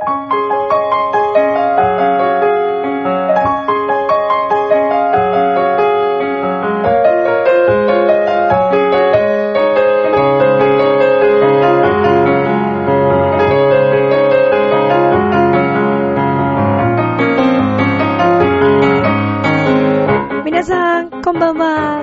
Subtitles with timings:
[0.00, 0.37] 皆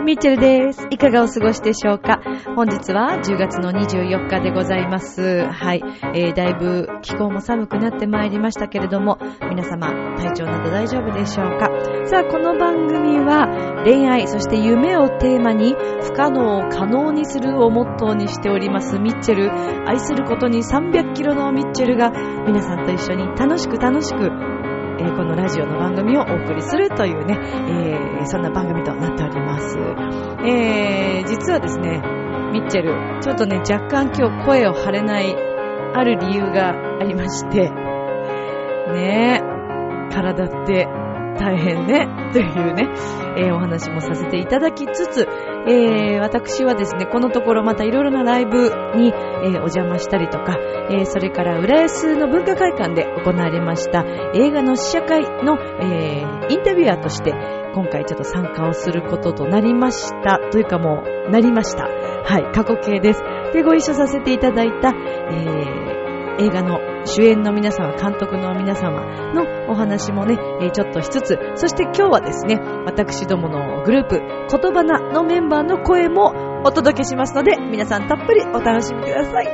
[0.06, 0.88] ミッチェルです。
[0.92, 2.22] いかがお過ごしでしょうか？
[2.56, 5.48] 本日は10月の24日でございます。
[5.48, 5.84] はい。
[6.14, 9.18] えー、だいぶ気候も寒くなってまいりましたけれども、
[9.50, 9.88] 皆様、
[10.20, 11.72] 体調など大丈夫でしょうか？
[12.06, 19.52] さあ、この番組は、恋愛、そして夢をテーマに、不可能を可能にするをモットーにしております、ミッチェル。
[19.90, 27.38] 愛することに300キロのミッチェルが、皆さんと一緒に楽しく楽しく、ーこのラジオの番組をお送りするというね、
[27.70, 29.78] えーそんな番組となっております。
[29.78, 32.02] えー実はですね、
[32.54, 35.36] ミッチェル、ちょっとね、若干今日声を張れない、
[35.94, 37.70] ある理由がありまして、
[38.94, 40.88] ねえ、体って
[41.40, 42.90] 大変ね、というね、
[43.38, 45.28] えーお話もさせていただきつつ、
[45.68, 50.58] えー私はですね、このところまたいろいろなライブに、えーお邪魔したりとか、
[50.90, 57.34] えーそれから浦安の文化会館で行われました映画の試写会の、えインタビュアーとして
[57.74, 60.40] 今回ちょっと参加をすることとなりました。
[60.52, 61.84] というかもう、なりました。
[61.88, 63.22] はい、過去形です。
[63.54, 64.94] で、ご一緒させていただいた、
[65.32, 65.86] え
[66.40, 69.02] 映画の主演の皆様、監督の皆様
[69.34, 79.46] のお話もね、えーちょっとしつつ、そして今日はですね、私どものグループ、言葉なのメンバーの声もお届けしますので、皆さんたっぷりお楽しみください。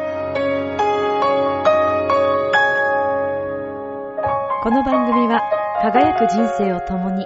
[4.64, 5.42] この番組は、
[5.82, 7.26] 輝く人生を共に、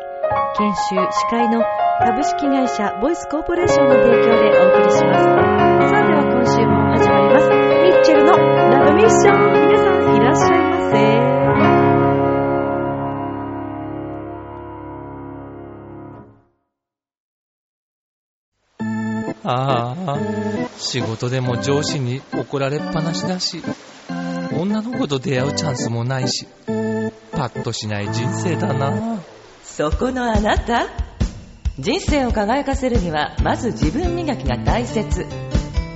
[0.57, 1.61] 研修、司会の
[1.99, 5.23] 株式会社ボイスコーポレーションの提供でお送りします。
[5.23, 7.49] さあでは今週も始まります。
[7.49, 9.64] ミッチェルのラブミッション。
[19.47, 20.19] ああ、
[20.78, 23.62] 仕事でも上司に怒られっぱなしだし、
[24.59, 26.47] 女の子と出会うチャンスもないし、
[27.31, 29.19] パッとしない人生だな。
[29.63, 30.88] そこのあなた。
[31.78, 35.25] 人生を輝かせるにはまず自分磨きが大切。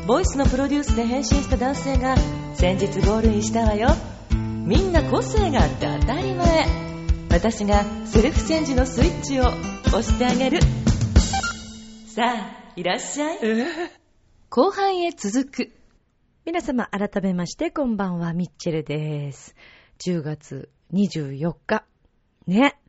[0.06, 2.16] ボイスのプロデュースで変身した男性が
[2.54, 3.90] 先日ゴールインしたわよ。
[4.69, 6.68] みんな個性があって当たり前
[7.31, 9.46] 私がセルフチェンジのスイッチを
[9.88, 10.59] 押してあげる
[12.06, 13.40] さあいらっしゃい
[14.52, 15.72] 後半へ続く
[16.46, 19.56] 皆様改めましてこんばんは、ミッチェルです。
[20.06, 21.84] 10月24日。
[22.46, 22.80] ね。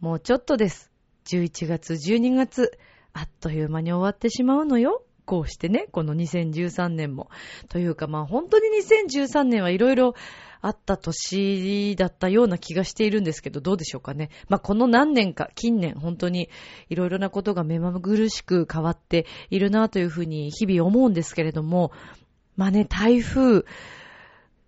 [0.00, 0.90] もうちょっとです。
[1.26, 2.78] 11月、12月。
[3.12, 5.02] あっという間に終わってしまうのよ。
[5.28, 7.28] こうしてね、この2013年も。
[7.68, 10.14] というかまあ本当に2013年はいろいろ
[10.62, 14.30] あった年だったような気がしているんですけど、どうでしょうかね。
[14.48, 16.48] まあこの何年か、近年本当に
[16.88, 21.92] いろいろなことが目まぐるしく変わっているなというふうに日々思うんですけれども、
[22.56, 23.66] まあね、台風、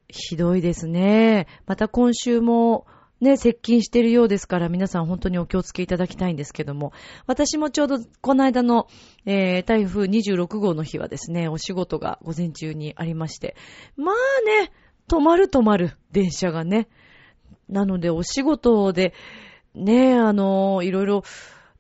[0.09, 1.47] ひどいですね。
[1.65, 2.87] また今週も、
[3.21, 6.93] ね、接近しているようですから、皆さん本当にお気をつけいただきたいんですけども、
[7.27, 8.87] 私もちょうどこの間の、
[9.27, 13.57] えー台風26号の日はですね、お仕事が午前中にありまして、
[13.97, 14.15] まあ
[14.63, 14.73] ね、
[15.09, 16.89] 止まる止まる、電車がね。
[17.69, 19.13] なので、お仕事で、
[19.75, 21.23] ね、あの、いろいろ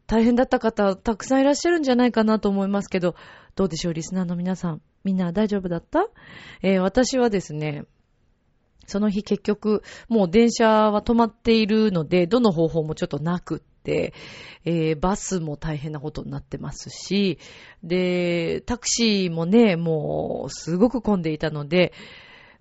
[0.06, 3.14] 大変だった方、たくさんいらっしゃるんじゃないかなと思いますけど、
[3.56, 4.82] どうでしょう、リスナーの皆さん。
[5.04, 6.06] みんな大丈夫だった？
[6.62, 7.84] えー私はですね、
[8.90, 14.12] その日結局、もう電車は止まっているので、どの方法もちょっとなくって、
[14.64, 17.38] えーバスも大変なことになってますし、
[17.84, 21.92] で、タクシーもね、もうすごく混んでいたので、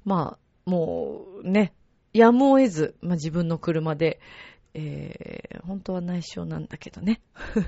[0.05, 1.73] まあ、もうね、
[2.13, 4.19] やむを得ず、まあ自分の車で、
[4.73, 7.21] えー本当は内緒なんだけどね。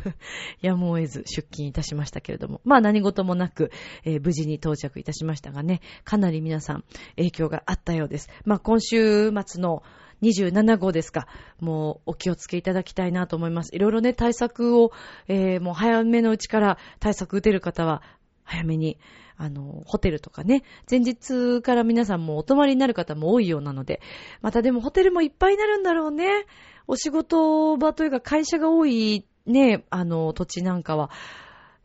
[0.61, 2.61] やむを得ず出勤いたしましたけれども。
[2.63, 3.71] まあ何事もなく、
[4.03, 6.83] えー無事に到着いたしましたがね、かなり皆さん
[7.17, 8.29] 影響があったようです。
[8.45, 9.83] まあ今週末の
[10.21, 11.27] 27号ですか。
[11.59, 13.75] もうお気をつけいただきたいなと思います。
[13.75, 14.91] いろいろね、対策を、
[15.27, 18.01] えーもう早めのうちから対策打てる方は、
[18.43, 18.97] 早めに、
[19.37, 24.01] あの、ホテルとかね、前日から皆さんもお泊まりになる方も多いようなので、
[24.41, 26.45] またでもホテルもいっぱいになるんだろうね。
[26.87, 31.09] お仕事場というか会社が多いね、あの、土地なんかは、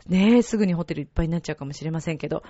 [0.06, 2.42] ね、すぐにホテルいっぱいになっちゃうかもしれませんけど、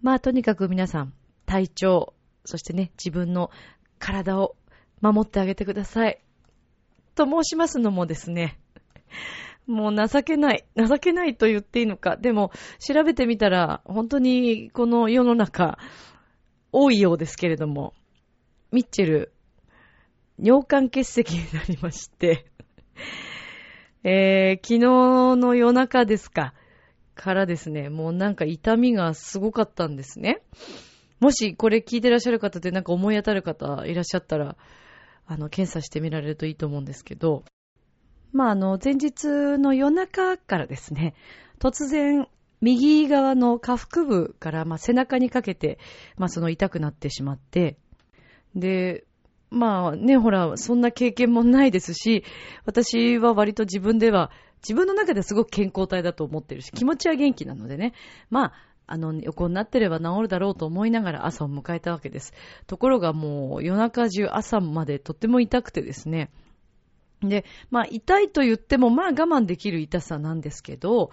[0.00, 1.12] まあとにかく皆さん、
[1.46, 2.14] 体調、
[2.44, 3.50] そしてね、自分の
[3.98, 4.56] 体を
[5.00, 6.22] 守ってあげてください。
[7.14, 8.58] と申しますのもですね、
[9.66, 10.64] もう情けない。
[10.76, 12.16] 情けないと言っていいのか。
[12.16, 15.78] でも、調べてみたら、本当にこの世の中、
[16.70, 17.94] 多いようですけれども、
[18.72, 19.33] ミッチェル、
[20.38, 22.46] 尿管結石になりまして、
[24.04, 24.78] えー、昨日
[25.40, 26.54] の夜中ですか、
[27.14, 30.42] からですね、もうなんか痛みがすごかったんですね。
[31.20, 34.56] もしこれ聞いてらっしゃる方でなんか思い当たる方いらっしゃったら、
[35.26, 37.44] あの、検査してみられるといいと思うんですけど、
[38.32, 41.14] まあ、あの、前日の夜中からですね、
[41.58, 42.26] 突然、
[42.60, 45.78] 右側の下腹部から、まあ、背中にかけて、
[46.16, 47.78] まあ、その痛くなってしまって、
[48.54, 49.04] で、
[49.54, 52.24] まあね、ほら、そんな経験もないですし、
[52.66, 54.30] 私は割と自分では、
[54.62, 57.92] 自分の中ですごく健康体だと思ってるし、気持ちは元気なのでね、
[58.30, 58.52] まあ、
[58.86, 62.34] あの、横になってれば治るだろうと思いながら朝を迎えたわけです。
[62.66, 66.30] ところがもう夜中中朝までとっても痛くてですね、
[67.22, 71.10] で、まあ痛いと言ってもまあ我慢できる痛さなんですけど、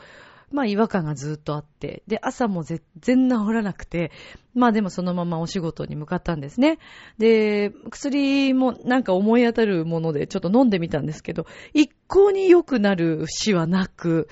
[0.52, 4.12] まあ違和感がずっとあって、で、朝も全然治らなくて、
[4.54, 6.78] まあでもそのままお仕事に向かったんですね。
[7.18, 14.28] で、薬もなんか思い当たるものでちょっと飲んでみたんですけど、一向に良くなる死はなく、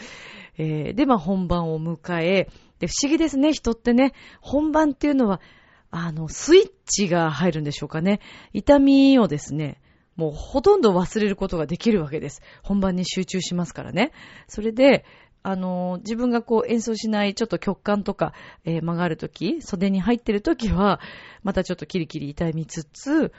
[0.58, 2.50] えーで、まあ本番を迎え、
[2.80, 5.42] で、不思議ですね、人ってね、本番っていうのは、
[5.92, 8.20] あの、スイッチが入るんでしょうかね。
[8.54, 9.82] 痛みをですね、
[10.16, 12.42] もうほとんど忘れることができるわけです。
[12.62, 14.12] 本番に集中しますからね。
[14.48, 15.06] それで、
[15.42, 18.34] あの、自分がこう演奏しないちょっと曲感とか、
[18.66, 21.00] えー間がるとき、袖に入ってるときは、
[21.44, 23.32] またちょっとキリキリ痛みつつ、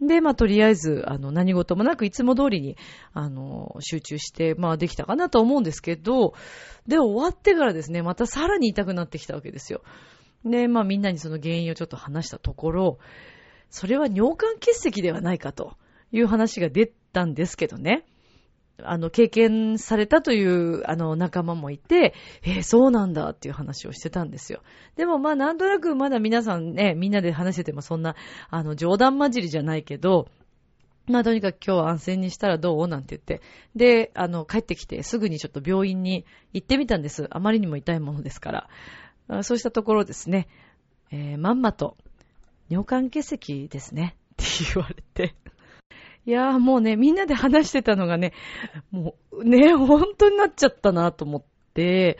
[0.00, 2.76] で、まあ、とりあえず、あの、何事もなく、いつも通りに、
[3.12, 6.32] あの、集中して、まあ、できたかなと思うんですけど、
[6.86, 9.82] で、終わってからですね、またさらに痛くなってきたわけですよ。
[10.44, 12.98] で、まあ、みんなにその原因をちょっと話したところ、
[13.68, 15.76] それは尿管結石ではないかと
[16.12, 18.06] いう話が出たんですけどね。
[18.84, 24.62] あの、経験されたという、あの、仲間もいて、えーそうなんだっていう話をしてたんですよ。
[24.96, 28.16] でも、まあ、なんとなくまだ皆さんね、みんなで話しててもそんな、
[28.50, 30.28] あの、冗談交じりじゃないけど、
[31.06, 33.42] まあ、とにかく今日安静にしたらどうなんて言って。
[33.74, 37.26] で、あの、帰ってきてすぐにちょっと病院に行ってみたんです。
[37.30, 38.68] あまりにも痛いものですか
[39.28, 39.42] ら。
[39.42, 40.48] そうしたところですね、
[41.10, 41.96] えーまんまと、
[42.68, 44.16] 尿管結石ですね。
[44.34, 44.44] って
[44.74, 45.34] 言われて。
[46.26, 48.32] いやーもうね、みんなで話してたのがね、
[48.90, 51.42] もうね、本当になっちゃったなと思っ
[51.74, 52.18] て、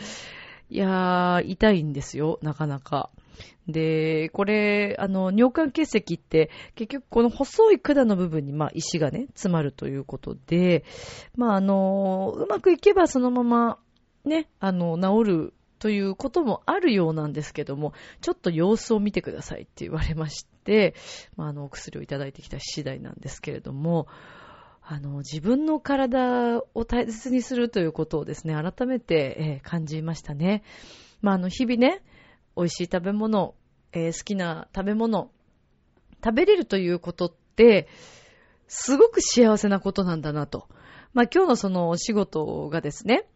[0.70, 3.11] いやー、痛いんですよ、なかなか。
[3.69, 10.85] で、これ、あの、尿管結石って、結局この細い管の部分に、まあ、石がね、詰まるということで、
[11.37, 13.79] まあ、あの、うまくいけばそのまま、
[14.25, 20.50] ね、あの、治るということもあるようなんですけども、ちょっと様子を見てくださいって言われまして、
[21.36, 24.06] まあ、あの、お薬をいただいてきた次第なんですけれども、
[24.82, 30.62] あの、自分の体を大切にするということをですね、改めて、えー感じましたね。
[31.22, 32.02] まあ、あの、日々ね、
[32.56, 33.54] 美味しい食べ物、
[33.92, 35.30] えー好きな食べ物、
[36.24, 37.88] 食べれるということって、
[38.66, 40.68] すごく幸せなことなんだなと。
[41.12, 43.26] まあ、今日のそのお仕事がですね、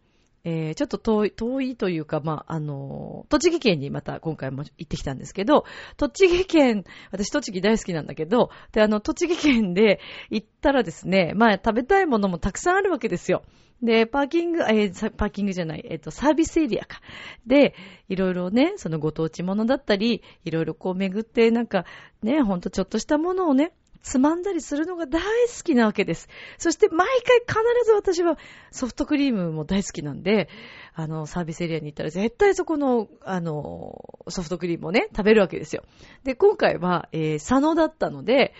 [0.45, 5.65] えーちょっと遠い、遠いというか、まあ、あの、栃木県にまた今回も行ってきたんですけど、
[5.97, 10.01] 栃木県、私栃木大好きなんだけど、で、あの、栃木県で
[10.31, 13.43] 行ったらですね、まあ、食べたいものもたくさんあるわけですよ。
[13.83, 17.01] で、パーキング、えーパーキングじゃない、えっ、と、サービスエリアか。
[17.47, 17.75] で、
[18.09, 21.85] いろいろね、そのご当地ものだったり、いろいろこう巡って、なんか、
[22.23, 23.73] ね、ほんとちょっとしたものをね、
[24.05, 26.29] つまんだりするのが大好きなわけです。
[26.59, 27.57] そして毎回必
[27.87, 28.39] ず私は
[28.71, 30.51] ソフトクリームも大好きなんで、
[30.93, 35.85] あの、サービスエリアに行ったら絶対そこの、あの、ソフトクリームをね、食べるわけですよ。
[36.23, 38.53] で、今回は、えー佐野だったので、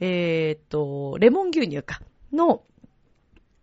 [0.00, 2.00] えーっと、レモン牛乳か、
[2.32, 2.64] の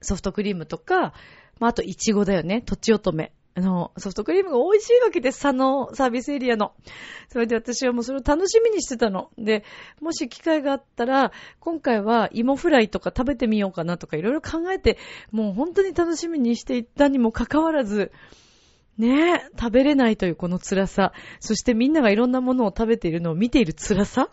[0.02, 1.14] ソフトクリームとか、
[1.60, 2.62] まあ、あと、いちごだよね。
[2.62, 3.34] とちおとめ。
[3.58, 5.42] あの、ソフトクリームが美味しいわけです。
[5.42, 6.74] 佐野サービスエリアの。
[7.30, 9.32] それで私はもうそれを楽しみにしてたの。
[9.36, 9.64] で、
[10.00, 15.00] もし機会があったら、今回は芋フライとか食べてみようかなとかいろいろ考えて、
[15.32, 18.12] もう本当に楽しみにしていったにもかかわらず、
[19.00, 21.12] ねえ、食べれないというこの辛さ。
[21.40, 24.30] そしてみんながいろんなものを食べているのを見ている辛さ。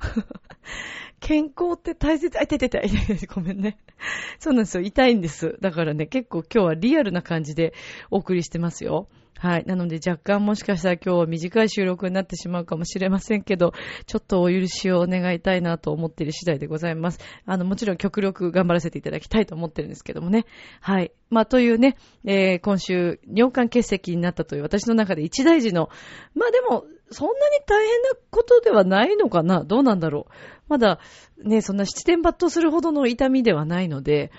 [1.21, 3.27] 健康って大切、あ、痛い痛い痛い。
[3.35, 3.79] ごめんね。
[4.39, 4.83] そうなんですよ。
[4.83, 5.57] 痛いんです。
[5.61, 7.73] だからね、結構今日はリアルな感じで
[8.11, 9.09] お送りしてますよ。
[9.39, 9.65] はい。
[9.67, 13.73] なので若干もしかしたら今日は短い収録になってしまうかもしれませんけど、
[14.07, 17.19] ちょっとお許しをお願いたいなと思っている次第でございます。
[17.45, 20.47] あの、もちろん極力頑張らせていただきたいと思ってるんですけどもね。
[20.81, 21.13] はい。
[21.31, 25.91] まあ、というね、えー、今週、尿管結石になったという私の中で一大事の、
[26.35, 29.65] まあでも、そんなに大変なことではないのかな？
[29.65, 30.33] どうなんだろう？
[30.69, 30.99] まだ、
[31.43, 34.33] ね、そんな七点抜刀するほどの痛みではないので、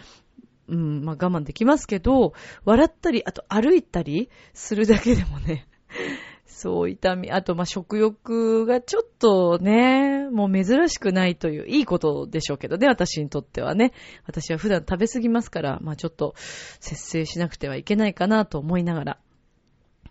[0.68, 5.68] うん、まあ我慢できますけど、笑ったり、あと歩いたりするだけでもね、
[6.46, 7.32] そう、痛み。
[7.32, 13.92] あと、ま、食欲がちょっとね、もう珍しくないという、いいことでしょうけどね、私にとってはね。
[14.26, 16.34] 私は普段食べ過ぎますから、まあ、ちょっと
[16.80, 19.20] 節制しなくてはいけないかなと思いながら。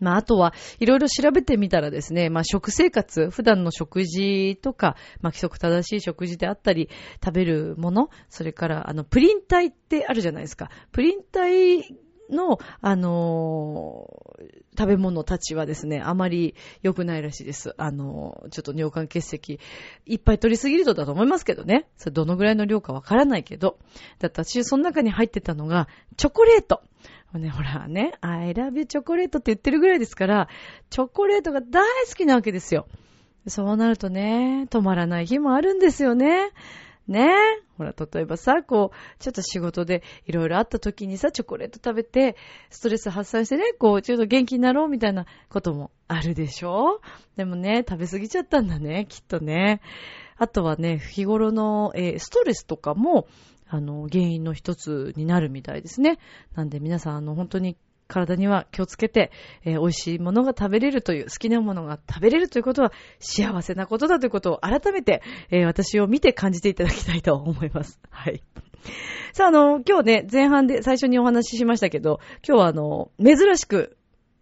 [0.00, 6.88] まあ、あとは、いろいろ調べてみたらですね、まあ、食生活、普段の食事とか、まあ、規則正しい食事であったり、
[7.24, 10.70] 食べるもの、それから、あの、プリン体ってあるじゃないですか。
[10.92, 11.84] プリン体
[12.30, 17.74] の、あのー、食べ物たちはですね、あまり良くないらしいです。
[17.76, 19.60] あのー、ちょっと尿管結石、
[20.06, 21.88] いっぱい取りすぎるとだと思いますけどね。
[21.96, 23.78] それどのぐらいの量かわからないけど。
[24.18, 26.82] だった私、その中に入ってたのが、チョコレート。
[27.38, 30.48] ね、ほらね、I love you チョコレートって言ってるぐらいですから、
[30.90, 32.86] チョコレートが大好きなわけですよ。
[33.46, 36.50] そうなるとね、止まらない日もあるんですよね。
[37.06, 42.36] ねえほら、例えばさ、こう、ちょっと仕事でいろいろあった時にさ、チョコレート食べて、
[42.70, 47.00] ストレス発散してね、こう、ちょっと元気になろうみたいなこともあるでしょ
[47.36, 49.82] でもね、食べ過ぎちゃったんだね、きっとね。
[50.36, 53.26] あとはね、日頃の、えー、ストレスとかも、
[53.74, 56.18] あの、原因の一つになるみたいですね。
[56.54, 57.76] なんで皆さん、あの、本当に
[58.06, 59.32] 体には気をつけて、
[59.64, 67.98] えー、美味しいものが食べれるという、好きなものが食べれるということは幸せなことだということを改めて、えー、私を見て感じていただきたいと思います。
[68.10, 68.42] はい。
[69.32, 73.96] さあ、あの、今日ね、前半で最初にお話ししましたけど、今日はあの、珍しく、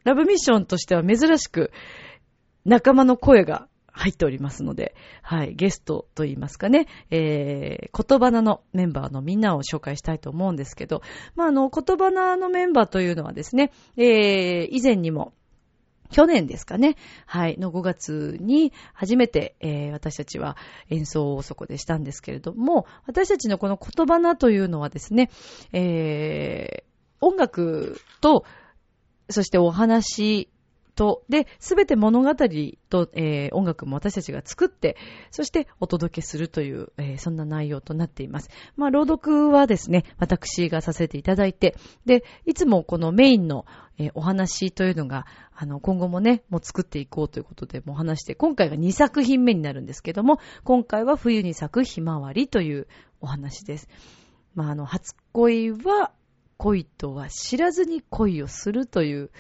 [0.04, 1.70] ラブミッションとしては珍しく、
[2.66, 11.02] 仲間の声が入っておりますので、はい、ゲストと言いますかね、えー、言葉なのメンバーのみんなを紹介したいと思うんですけど、
[11.37, 15.32] まあ、あの、言葉なのメンバーというのはですね、えー、以前にも、
[16.11, 16.96] 去年ですかね。
[17.25, 17.58] はい。
[17.58, 20.58] の5月に初めて、えー、私たちは
[20.90, 25.30] 演奏をそこでしたんですけれども、私たちのこの言葉なというのはですね、
[25.72, 28.44] えー、音楽と、
[29.30, 30.50] そしてお話
[30.94, 34.96] と、で、すべて物語と、えー、音楽も私たちが作って、
[35.30, 38.50] そしてお届けするという、えー、そんな内容となっています。
[38.76, 43.64] まあ、朗読はですね、私がさせていただいて、で、いつもこのメインの、
[43.99, 52.87] えー、お話というのが、あの、今後もね、もう作っていこうということで、もう話して、今回が2作品目になるんですけども、今回は冬に咲くひまわりという
[53.20, 53.88] お話です。
[54.54, 56.12] まあ、あの、初恋は
[56.58, 59.30] 恋とは知らずに恋をするという、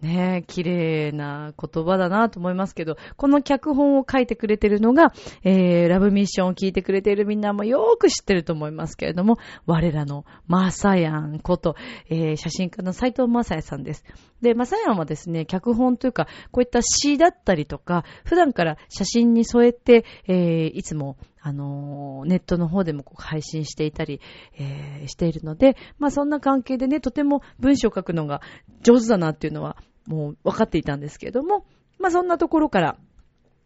[0.00, 5.12] ねえ、綺麗な言葉だなと思いますけど、この脚本を書いてくれてるのが、
[5.42, 11.74] えー、ラブミッションを聞いてくれているみんなもよーく知ってると思いますけれども、我らのマサヤンこと、
[12.08, 14.04] えー、写真家の斎藤マサヤさんです。
[14.42, 24.20] で、マサヤンはですね、脚本というか、こういった詩だったりとか、普段から写真に添えて、えー、いつもあのネットの方でも配信していたり、
[24.58, 28.40] えー、しているので、まあそんな関係でね、とても文章を書くのが
[28.82, 29.76] 上手だなっていうのは
[30.06, 31.64] もう分かっていたんですけれども、
[31.98, 32.96] まあそんなところから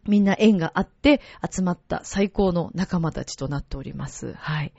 [0.09, 4.33] みんな縁があって集まった最高の仲間たちとなっております。
[4.35, 4.73] はい。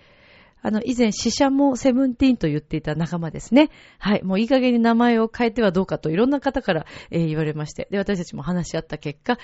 [0.63, 3.69] あの、以前、死者もセブンティーンと言っていた仲間ですね。
[3.99, 4.23] はい。
[4.23, 7.87] もういい加減に名前を変えてはどうかといろんな方から、えー、言われまして。
[7.91, 9.37] で、私たちも話し合った結果、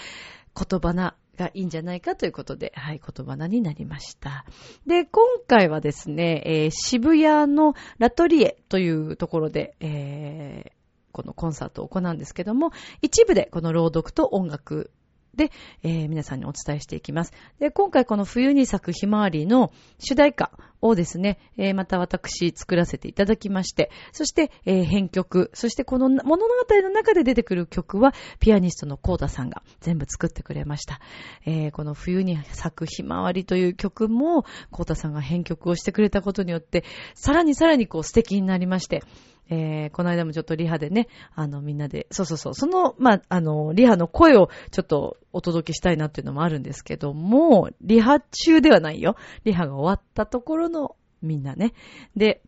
[0.55, 4.45] 言葉ながいいんじゃないかということで、はい、言葉なになりました。
[4.87, 10.71] で、今回はですね、えー、渋谷のラトリエというところで、えー、
[11.11, 12.71] このコンサートを行うんですけども、
[13.01, 14.91] 一部でこの朗読と音楽
[15.39, 15.51] で、
[15.83, 17.31] えー、皆さんにお伝えしていきます。
[17.59, 26.53] で、今回この冬に咲くひまわりの主題歌をですね、えー、また私作らせていただきまして、そして、えー、編曲、そしてこの物語
[26.83, 30.99] の中で出てくる曲は、ピアニストのコーダさんが全部作ってくれました。
[31.45, 36.83] えー、この冬に咲くひまわりという曲も、コーダさんが編曲をしてくれたことによって、
[37.15, 39.03] さらにさらにこう素敵になりまして、
[39.49, 49.15] えー、この間もちょっとリハでね、あの、みんなで、そうそうそう、その、まあ、あの、リハの声をちょっとお届けしたいなっていうのもあるんですけども、リハ中ではないよ。
[49.43, 51.73] リハが終わったところのみんなね。
[52.15, 52.41] で、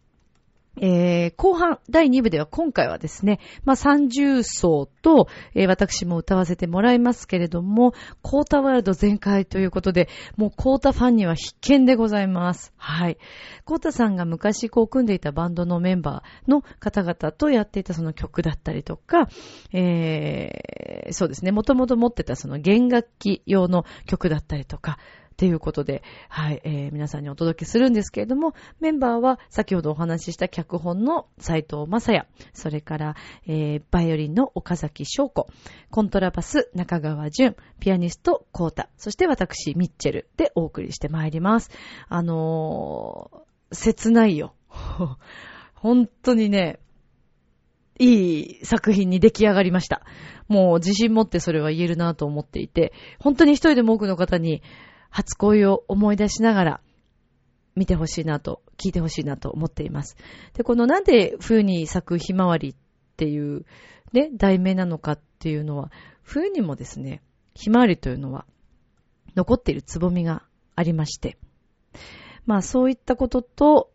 [0.79, 12.73] えー、後半、第2部では今回はですね、まあ、30層と、えー、私も歌わせてもらいますけれども、コータワールド全開ということで、もうコータファンには必見でございます。
[12.77, 13.17] はい。
[13.65, 19.27] コータさんが昔こう組んでいたバンドのメンバーの方々とやっていたその曲だったりとか、
[19.73, 24.97] えー、そうですね、もともと持ってたその弦楽器用の曲だったりとか、
[25.41, 33.15] っていうことで、はい、えー、皆さんにお届けするんですけれども、メンバーは先ほどお話しした脚本の斎藤正也、それから、
[33.47, 35.47] えー、バイオリンの岡崎翔子、
[35.89, 41.71] コントラバス中川淳、ピアニストコータ、そして私ミッチェルでお送りしてまいります。
[42.07, 44.53] あのー、切ないよ。
[45.73, 46.77] 本当にね、
[47.97, 50.03] いい作品に出来上がりました。
[50.47, 54.61] もう自信持ってそれは言えるなと思っていて、本当に一人でも多くの方に
[55.11, 56.81] 初恋を思い出しながら
[57.75, 60.17] 見てほしいなと、聞いてほしいなと思っています。
[60.53, 62.75] で、このなんで冬に咲くひまわりっ
[63.17, 63.65] ていう
[64.13, 65.91] ね、題名なのかっていうのは、
[66.23, 67.21] 冬にもですね、
[67.53, 68.45] ひまわりというのは
[69.35, 70.43] 残っているつぼみが
[70.75, 71.37] ありまして、
[72.45, 73.91] まあそういったことと、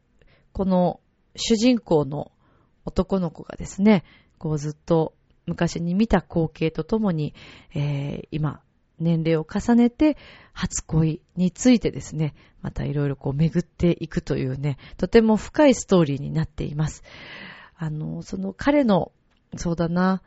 [0.53, 1.01] この
[1.35, 2.33] 主人公の
[2.85, 4.05] 男の子がですね、
[4.39, 5.15] こうずっと
[5.47, 7.35] 昔に見た光景とともに、
[7.75, 8.61] えー今、
[8.99, 10.17] 年齢を重ねて
[10.53, 17.03] 初恋についてですね、またいろいろこう巡っていくというね、とても深いストーリーになっています。
[17.77, 19.13] あの、その彼の、
[19.57, 20.23] そうだな、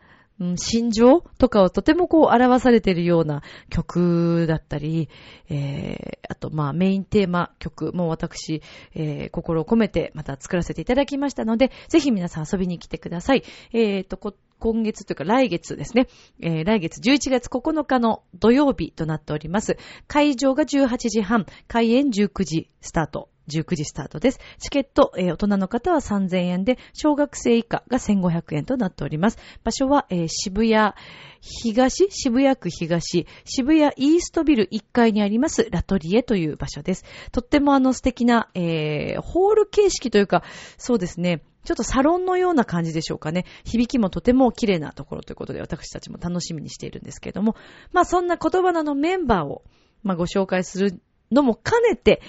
[0.56, 5.10] 心情とかをとてもこう表されているような曲だったり、
[5.50, 8.62] えー、あとまあメインテーマ曲も私、
[8.96, 13.44] えー心を込めてまた作らせていただきましたので、ぜひ皆さん遊びに来てください。
[13.74, 16.08] えーと、こ今月というか来月ですね、
[16.42, 19.78] えー来月11月9日の土曜日となっております。
[20.08, 23.30] 会場が18時半、開演19時スタート。
[23.50, 24.40] 19時スタートです。
[24.60, 29.38] チケット、えー大人の方は3000円で、小学生以下が1500円となっております。
[29.64, 30.94] 場所は、えー渋谷
[31.42, 37.06] 東、渋谷区東、渋谷イーストビル1階にありますラトリエという場所です。
[37.32, 40.44] とってもあの素敵な、えーホール形式というか、
[40.78, 43.46] そうですね、ちょっとサロンのような感じでしょうかね。
[43.64, 47.56] 響きもとても綺麗なところということで、私たちも楽しみにしているんですけれども、
[47.92, 49.64] まあそんな言葉なのメンバーを、
[50.04, 51.02] まあご紹介する
[51.32, 52.22] のも兼ねて、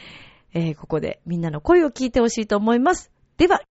[0.53, 3.11] えーここでみんなの声を聞いてほしいと思います。
[3.37, 3.63] では、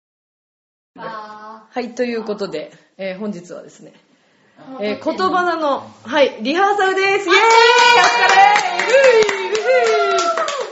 [0.95, 3.93] はい、ということで、えー本日はですね、
[4.81, 7.39] えー言葉なの、はい、リハーサルですイェーイお疲れ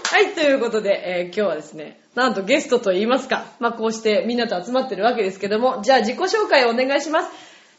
[0.10, 7.30] はい、ということで、えー今日はですね、なんとゲストと言いますか、まあこうしてみんなと集まってるわけですけども、じゃあ自己紹介をお願いします。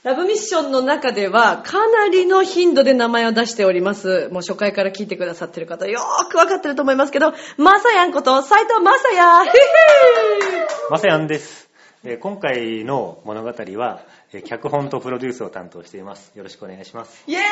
[0.05, 4.29] ラブミッションの中ではかなりの頻度で名前を出しております。
[4.31, 11.69] もう初回から聞いてくださってる方よーくわかってると思いますけど、まさやんこと斉藤まさやへへーマサヤン です。
[12.05, 16.31] えー今回の物語は、えー脚本とプロデュースを担当しています。
[16.37, 17.25] よろしくお願いします。
[17.27, 17.43] イェーイ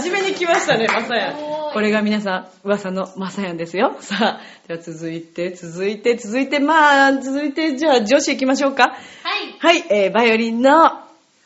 [0.00, 1.36] 真面目に来ましたね、まさやん。
[1.72, 3.94] これが皆さん、噂のまさやんですよ。
[4.00, 8.88] さあ、では続いて、続いて、続いて、まあ、続いて、じゃあ女子行きましょうか。
[8.88, 8.98] はい。
[9.60, 11.03] はい、えー、バイオリンの、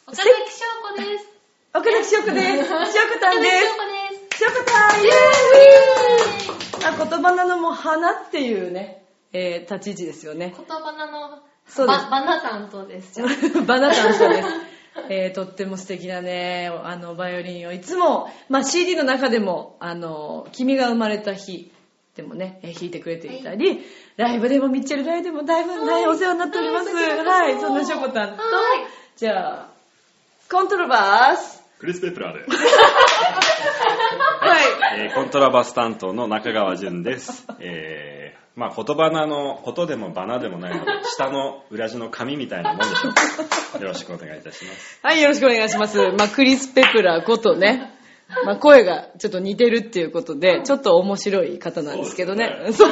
[0.08, 0.64] 岡崎翔
[0.96, 1.28] 子です。
[1.74, 2.64] 岡崎翔子です。
[2.64, 3.66] 翔子たんです。
[3.66, 4.38] 翔子です。
[4.38, 10.54] 翔子たん、イェーイあ、言葉なのも花っていうね、えー、立ち位置ですよね。
[10.56, 13.20] 言葉なの、そうですババナ担当です。
[13.66, 14.48] バナタンさんです。
[15.10, 21.70] えー、とっても素敵なね、あの、バイオリンをいつも、まあ、CD の中でも、あの、君が生まれた日
[22.16, 23.84] でもね、えー弾いてくれていたり、
[24.16, 26.94] ライブでも、ミッチェルライブでもだいぶ、はい、お世話になっております。
[26.94, 29.77] はいはい、そんなショコタンとはい、じゃあ、
[30.50, 31.62] コントロバース。
[31.78, 32.50] クリス・ペプラーです。
[32.50, 32.56] は
[34.96, 35.00] い。
[35.02, 37.46] えーコントラバス担当の中川淳です。
[37.60, 43.10] えーまあ言葉なの、ことでもバナでもないので、下の裏地の紙みたいなもんでしょ
[43.78, 43.82] う。
[43.82, 44.98] よろしくお願いいたします。
[45.02, 45.98] はい、よろしくお願いします。
[46.18, 47.92] まあ、クリス・ペプラーことね。
[48.44, 52.48] まあ、声がちょっと似てるっていうことで、ちょっと面白い方なんですけどね。
[52.72, 52.90] そう、そう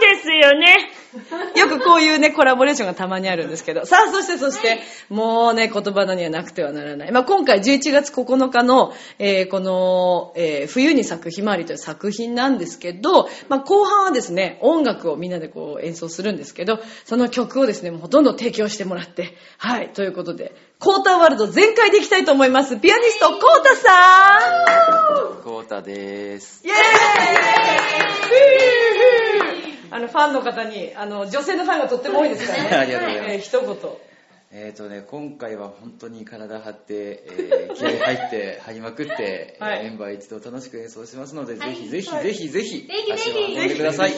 [0.00, 0.92] ですよね。
[1.56, 3.84] よくこういうね、コラボレーションがたまにあるんですけど。
[3.84, 7.12] さあ、そしてそして、もうね、言葉のにはなくてはならない。
[7.12, 22.78] まあ、今回11月9日の、えーこの、えー冬に咲くひまわりという作品なんですけど、まあ、後半はですね、音楽をみんなでこう演奏するんですけど、その曲をですね、もうほとんど提供してもらって、はい、ということで、コーターワールド全開でいきたいと思います。
[22.78, 24.38] ピアニスト、コータさ
[25.40, 26.62] んコータです。
[26.64, 26.74] イェー
[28.78, 28.81] イ
[29.92, 32.70] あの、ファンの方に、あの、女性のファンがとっても多いですからね。
[32.76, 33.76] ありがとうございますえー一言。
[34.54, 44.12] えっ、とね、今回は本当に体張って、えー、気合入って、張りまくって、はいえーメンバー一同楽しく演奏しますので、はいぜひぜひぜひぜひ、ぜひぜひ足を運んでください。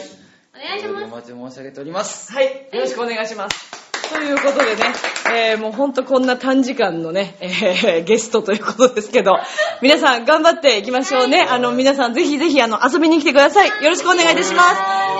[0.53, 2.31] お願いしますお待ち申し上げております。
[2.31, 3.84] はい、よろしくお願いします。
[4.09, 4.93] ということでね、
[5.33, 9.37] えー、もうほんとこんな短時間のね、えー、ゲストということですけど、
[9.81, 11.41] 皆さん頑張っていきましょうね。
[11.41, 13.67] あの、皆さんぜひぜひあの、遊びに来てください。
[13.83, 14.75] よろしくお願いいたします。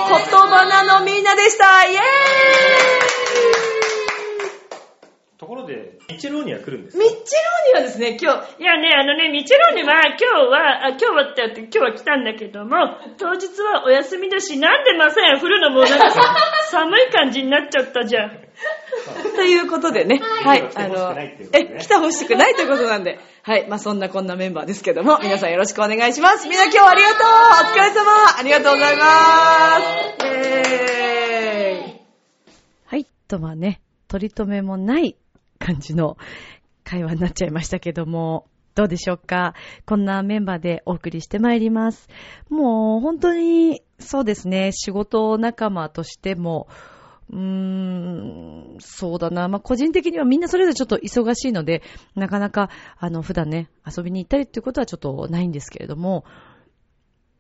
[0.08, 3.05] 言葉なのみんなでしたイェー
[5.38, 7.26] ところで、ミッチェローには来るんですイミッチェロー
[7.68, 12.72] ニはですね、今日、いやね、あのね、ミチェローネは今日は、あ今日はってやって今日は来たんだけども、
[13.18, 16.22] 当日はお休みだし、なんでマサヤ振るのもうなんかさ
[16.72, 18.32] 寒い感じになっちゃったじゃん。
[19.36, 26.48] ということでね、はい、来てほしくないっていうことねえ、来てほしくないということなんで、はい、まあそんなこんなメンバーですけども、皆さんよろしくお願いします。
[26.48, 27.20] みんな今日はありがとう。
[27.20, 27.24] お
[27.74, 30.26] 疲れ様ありがとうございます。
[30.26, 32.02] イェーイ。
[32.86, 35.18] はい、とまあね、取り留めもない
[35.66, 36.18] 感じの
[36.84, 39.54] 会話になっちゃいましたけども、どうでしょうか？
[39.86, 42.08] こんなメンバーでお送りしてまいります。
[42.50, 46.68] もう本当にそうですね、仕事仲間としても、
[47.32, 49.48] うーん、そうだな。
[49.48, 51.82] まあ、個人的にはみんなそれぞれちょっと忙しいので、
[52.16, 56.24] なかなか、あの、普段ね、遊びに行ったりっていうことはちょっとないんですけれども、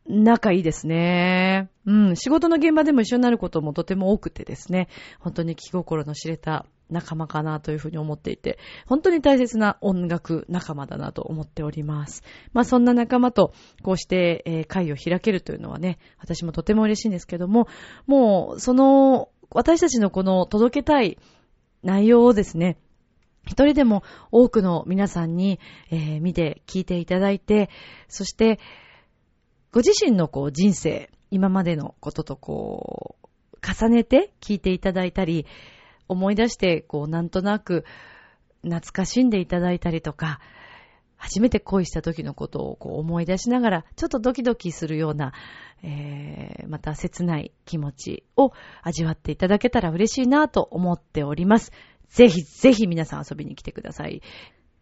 [0.07, 1.69] 仲いいですね。
[1.85, 4.87] うん、仕事の現場でも一緒になることもとても多くてですね、
[5.19, 12.23] 本当に気心の知れた仲間かなというふうに思っていて、本当に大切な音楽仲間だなと思っております。
[12.53, 17.67] まあそんな仲間とこうして、会を開けるというのはね、私もとても嬉しいんですけども、
[18.05, 21.17] もうその私たちのこの届けたい
[21.83, 22.77] 内容をですね、
[23.47, 25.59] 一人でも多くの皆さんに、
[26.21, 27.69] 見て聞いていただいて、
[28.07, 28.59] そして
[29.71, 33.25] ご自身のこう人生、今までのこととこう、
[33.61, 35.45] 重ねて聞いていただいたり、
[36.07, 37.85] 思い出して、こう、なんとなく、
[38.61, 40.39] 懐かしんでいただいたりとか、
[41.17, 45.33] 初めて恋した時のことをこう思い出しながら、ちょっとドキドキするような、
[45.83, 51.71] えー、また切ない気持ちを味わっていただけたら嬉しいなと思っております。
[52.09, 54.21] ぜひぜひ皆さん遊びに来てください。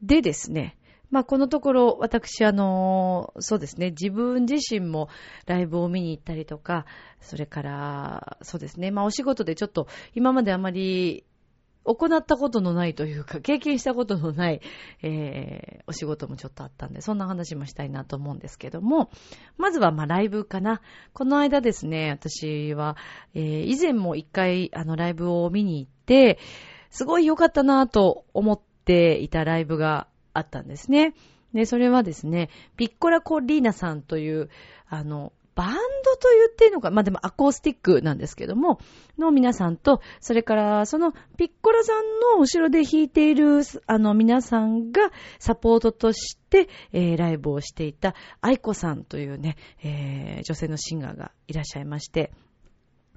[0.02, 0.78] でですね、
[1.14, 5.10] まあ、このところ、私、あの、そうですね、自分自身も
[5.46, 6.88] ライブを見に行ったりとか、
[7.22, 11.24] それから、そうですね、まあ、お仕事でちょっと、今まであまり、
[11.86, 14.62] 行ったことのないというか、経験したことのない、
[15.04, 19.12] えー、お仕事もちょっとあったんで、そんな話もしたいなと思うんですけども、
[19.60, 20.82] まずは、まあ、ライブかな。
[21.14, 22.98] この間ですね、私は、
[23.36, 26.40] えー、以前も一回、あの、ライブを見に行って、
[26.90, 31.14] すごい良かったなと思っていたライブがあったんですね。
[31.54, 34.50] で、それはですね、ピッコラコリーナさんという、
[34.88, 38.80] あの、バンドと言っていいのか、まあ、でもアコースティックなんですけども、
[39.20, 52.32] の皆さんと、それからそのピッコラさんの後ろで弾いている、あの皆さんがサポートとして、えーライブをしていた愛子さんというね、えー女性のシンガーがいらっしゃいまして、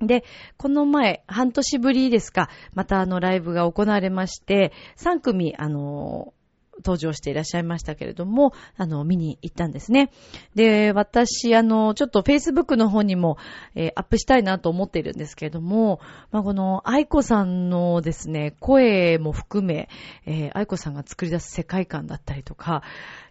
[0.01, 0.25] で、
[0.59, 6.35] この前、半年ぶりですか、またあのライブが行われまして、3組、あの、
[6.79, 10.11] 登場していらっしゃいましたけれども、あの、見に行ったんですね。
[10.55, 13.39] で、私、あの、ちょっと Facebook の方にも、
[13.75, 19.89] えーアップしたいなと思っているんですけれども、まあ、この、愛子さんのですね、声も含め、
[20.27, 22.83] えー愛子さんが作り出す世界観だったりとか、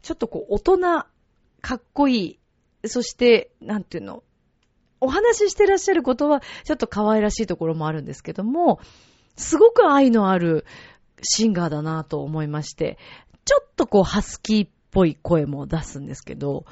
[0.01, 1.05] ちょっとこう、大人、
[1.61, 2.39] かっこい
[2.83, 4.23] い、そして、なんていうの、
[5.01, 8.79] お話ししてらっしゃることは、ちょっと可愛らしいところもあるんですけども、
[9.35, 10.65] すごく愛のある
[11.21, 12.97] シンガーだなと思いまして、
[13.45, 16.65] ちょっとこう、ハスキーっぽい声も出すんですけど、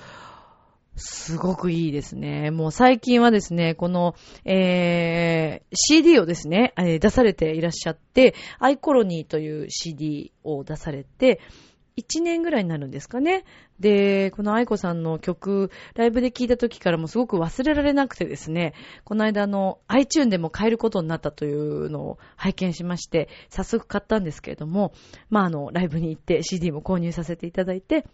[0.96, 2.52] すごくいいですね。
[2.52, 11.40] もう最近はですね、この、えー、CD をですね、出されていらっしゃって、アイコロニーという CD を出されて、
[11.98, 13.44] 1年ぐらいになるんですかね。
[13.80, 24.94] で、この愛子さんの曲、ライブで聴いた時からもすごく忘れられなくてですね、この間の、iTune でも買えることになったというのを拝見しまして、早速買ったんですけれども、
[25.30, 28.06] まああの、ライブに行って CD も購入させていただいて、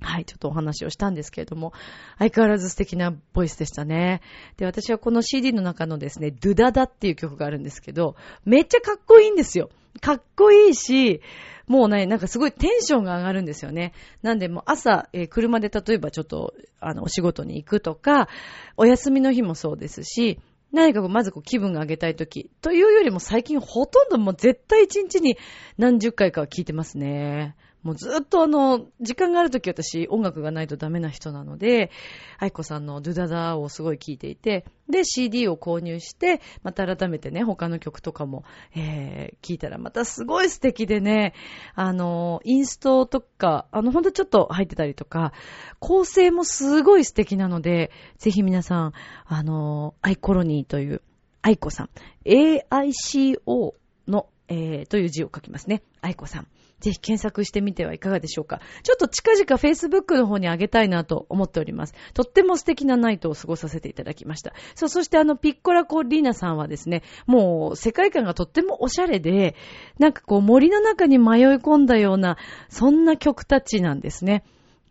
[0.00, 1.72] はい、ちょっとお話をしたんですけれども、
[2.18, 4.20] 相変わらず素敵なボイスでしたね。
[4.56, 9.70] で、私はこの CD の中のですね、ドゥダダっていう曲があるんですけど、めっちゃかっこいいんですよ。
[10.00, 11.20] かっこいいし、
[11.66, 13.92] もうね、なんかすごいテンションが上がるんですよね。
[14.22, 18.28] なんでもう朝、えー車で例えばちょっと、あの、お仕事に行くとか、
[18.76, 20.38] お休みの日もそうですし、
[20.72, 25.38] 何かこう、まずこう気分が上げたいとき、というよりも最近ほとんどもう絶対一日に
[25.78, 27.56] 何十回かは聞いてますね。
[27.84, 31.90] もうずっとあの、時間があるとき私音楽がないとダメな人なので、
[32.38, 38.44] 愛子さんのドゥダダをすごい聞いていて、で CD を購入して、また改めてね、他の曲とかも、
[38.74, 41.34] えー、聞いたらまたすごい素敵でね、
[41.74, 45.34] あの、インストとか、あの、ほんとちょっと入ってたりとか、
[45.78, 48.92] 構成もすごい素敵なので、ぜひ皆さん、
[49.26, 51.02] あの、アイコロニーという、
[51.42, 51.90] 愛子さん、
[52.24, 53.74] AICO
[54.08, 55.82] の、えー、という字を書きますね。
[56.00, 56.46] 愛子さん。
[56.80, 58.60] ぜひ検索してみてはいかがでしょうか。
[58.82, 61.94] ちょっと近々 Facebook の方に上げたいなと思っております。
[62.12, 64.52] とっても素敵なナイトを過ごさせていただきました。
[64.74, 69.54] そう、そしてあの、ピッコラコリーナさんはですね、もう世界観がとってもおしゃれで、
[69.98, 72.36] なんかこう森の中に迷い込んだような、
[72.68, 74.44] そんな曲たちなんですね。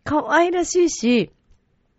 [0.04, 1.30] 可愛らしいし、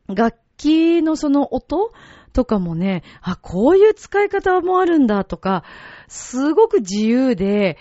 [0.08, 1.92] 楽器のその音
[2.34, 5.64] とかもね、あ、こういう使い方もあるんだとか、
[6.08, 7.78] すごく自由で、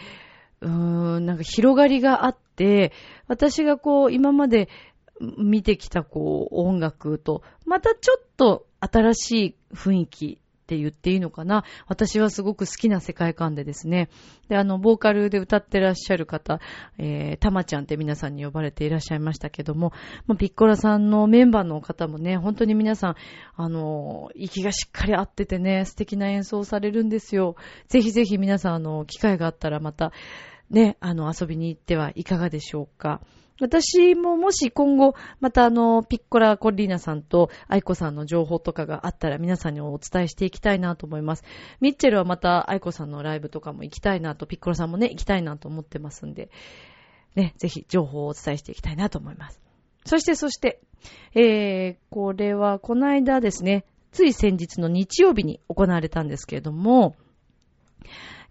[0.65, 2.93] うーん、なんか広がりがあって、
[3.29, 4.69] 私がこう、今まで
[5.39, 14.09] 見てきたこう、音楽と、またちょっと新しい雰囲気って言っていいのかな私はすごく好きな世界観でですね。
[14.49, 16.59] で、あの、ボーカルで歌ってらっしゃる方、
[16.97, 19.93] えー、たまちゃんって皆さんに呼ばれていらっしゃいましたけども、
[20.27, 23.17] まあ、ピッコラさんのメンバーの方もね、本当に皆さん、
[23.57, 27.57] あの、息がしっかり合っててね、素敵な演奏をされるんですよ。
[27.89, 30.13] ぜひぜひ皆さん、あの、機会があったらまた、
[30.71, 33.21] ね、あの、遊びに行ってはいかがでしょうか。
[33.61, 41.45] 私ももし今後、またあの、ピッコラコリーナさんとアイコさんの情報とかがあったら皆さんにお伝えしていきたいなと思います。
[41.81, 46.51] ミッチェルはまたアイコさんのライブとかも行きたいなと、ピッコラさんもね、行きたいなと思ってますんで、
[47.37, 49.61] ね、ぜひ情報をお伝えしていきたいなと思います。
[50.05, 50.81] そして、そして、
[51.35, 57.15] えー、これはこの間ですね、つい先日の日曜日に行われたんですけれども、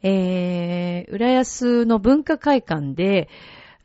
[0.04, 3.30] えー、浦安の文化会館で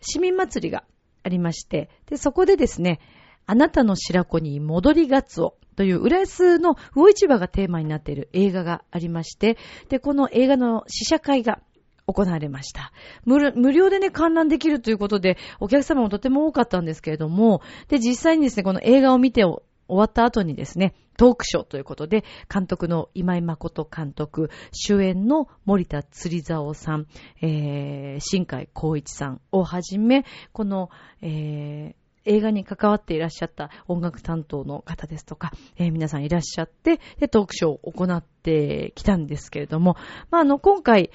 [0.01, 0.85] 市民祭りが
[1.23, 3.01] ありまして、で、そこでですね、
[3.47, 9.57] あなたの白子に戻りがつおという浦安の魚市場がテーマになっている映画がありまして、
[9.89, 11.61] で、この映画の試写会が
[12.07, 12.93] 行われました
[13.25, 13.39] 無。
[13.73, 19.45] 料でね、観覧できるということで、お客様もとても多かったんですけれども、で、実際にですね、この映画を見て
[19.89, 27.07] 終わった後にですね、トークショーということで、監督の今井誠監督、主演の森田釣り竿さん、
[27.43, 30.91] えー、新海光一さんをはじめ、この、
[31.23, 39.97] えー、映画に関わっていらっしゃった音楽担当の方ですとか、えー、皆さんいらっしゃって、で、トークショーを行ってきたんですけれども、
[40.31, 41.11] まあ、あの、今回、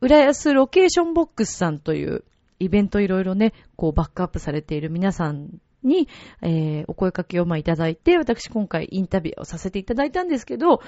[0.00, 2.24] 浦安ロケーションボックスさんという
[2.58, 6.08] イベントいろいろね、こうバックアップされている皆さんに、
[6.42, 10.80] えー、お声かけをまあいただいて、私今回インタビューをさせていただいたんですけど、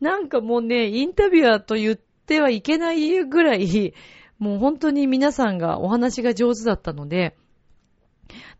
[0.00, 3.94] なんかもうね、インタビュアーと言ってはいけないぐらい、
[4.38, 7.36] もう本当に皆さんがお話が上手だったので、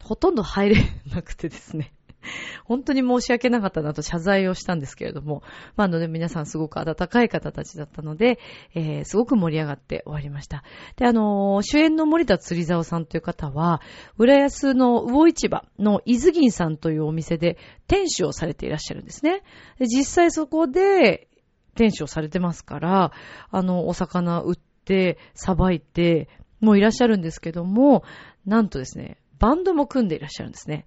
[0.02, 0.76] ほとんど入れ
[1.14, 1.92] なくてですね。
[2.64, 5.42] 本当に申し訳なかったなと謝罪をしたんですけれども、
[5.76, 8.38] まあ、あのね、皆さんすごく温かい方たちだったので、
[8.74, 10.62] えー、すごく盛り上がって終わりました。
[10.96, 13.80] で、あのー、主演の森田釣り沢さんという方は、
[14.16, 19.42] 浦安の魚市場の伊豆銀さんというお店で店主をされていらっしゃるんですね。
[19.78, 21.28] で実際そこで
[21.74, 23.12] 店主をされてますから、
[23.50, 26.28] あの、お魚売って、さばいて、
[26.60, 28.02] もういらっしゃるんですけども、
[28.46, 30.86] なんとですね、バンドも組んでいらっしゃるんですね。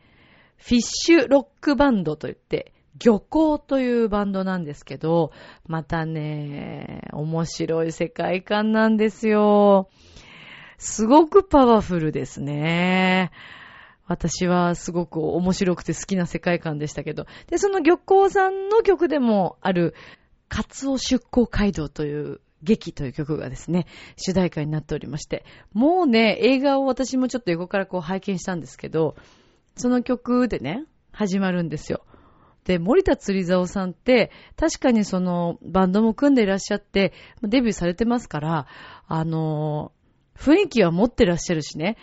[0.61, 2.71] フィッシュロックバンドといって、
[3.03, 5.31] 漁港というバンドなんですけど、
[5.65, 9.89] またね、面白い世界観なんですよ。
[10.77, 13.31] すごくパワフルですね。
[14.07, 17.25] 私はすごく面白くて好きな世界観でしたけど。
[17.47, 19.95] で、その漁港さんの曲でもある、
[20.47, 25.43] カツオ出港街道という劇という曲がですね、主題歌になっておりまして、
[25.73, 29.15] もうね、映画を私もちょっと横からこう拝見したんですけど、
[29.75, 32.05] その曲でね、始まるんですよ。
[32.65, 38.67] で、森田釣り竿さんって、確かにその、バンドも組んでいらっしゃって、デビューされてますから、
[39.07, 39.91] あの、
[40.37, 41.97] 雰囲気は持ってらっしゃるしね、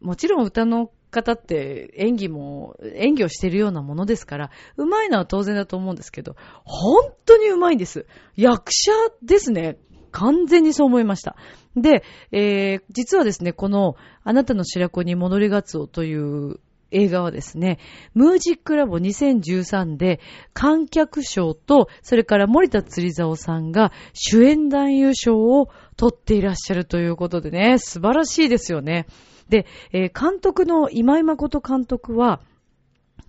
[0.00, 8.06] もちろん歌の方って演技も、演技をしてるようなものですから、上手いのは当然だと思うんですけど、本当に上手いんです。
[8.36, 8.92] 役者
[9.22, 9.78] ですね。
[10.12, 11.36] 完全にそう思いました。
[11.76, 16.58] で、えー、実はですね、この、あなたの白子に戻りがつおという
[16.90, 17.78] 映画はですね、
[18.14, 20.20] ムージックラボ2013で
[20.52, 29.06] 観客賞と、それから森田釣り竿さんが主演男優賞を取っていらっしゃるということでね、素晴らしいですよね。
[29.48, 32.40] で、えー、監督の今井誠監督は、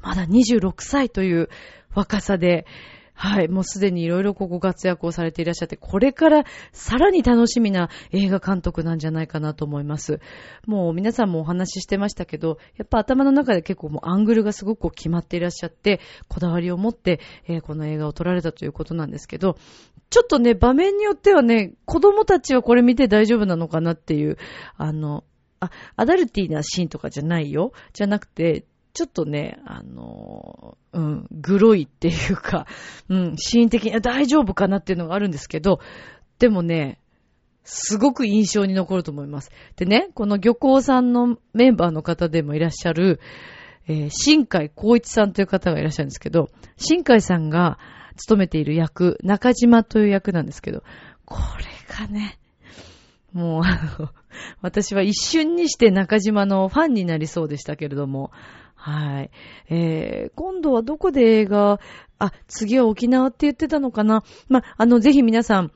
[0.02, 1.50] まだ26歳という
[1.93, 2.65] 若さで、
[3.24, 10.20] はい、もうすでにいろいろここ活躍をされていらっしゃって、これからさらに楽しみな映画監督なんじゃないかなと思います。
[10.66, 19.56] もう皆さんもお話ししてましたけど、やっぱ頭の中で結構もうアングルがすごく決まっていらっしゃって、こだわりを持って、えー、この映画を撮られたということなんですけど、
[20.10, 24.38] ちょっとね、場面によってはね、子供たちはこれ見て大丈夫なのかなっていう、
[24.78, 25.26] あの、
[25.60, 27.72] あ、アダルティなシーンとかじゃないよ。
[27.94, 32.67] じゃなくて、ちょっとね、あの、うん、グロいっていうか、
[33.10, 35.80] うん、シーン的に大丈夫かなっていうのがあるんですけど、
[36.39, 36.99] でもね、
[37.63, 39.51] すごく印象に残ると思います。
[39.75, 43.19] でね、この漁港さんのメンバーの方でもいらっしゃる、
[43.88, 47.77] えー、新海光一さんという方がいらっしゃるんですけど、新海さんが
[48.17, 50.84] 務めている役、中島という役なんですけど、
[51.25, 52.39] これがね、
[53.32, 54.10] もう、あの、
[54.62, 58.32] 私は一瞬にして中島のファンになりそうでしたけれども、
[58.82, 59.32] はい。
[59.70, 61.80] えー、今度はどこで映画、
[62.17, 65.72] あ、次は沖縄って言ってたのかなま、あの、ぜひ皆さん、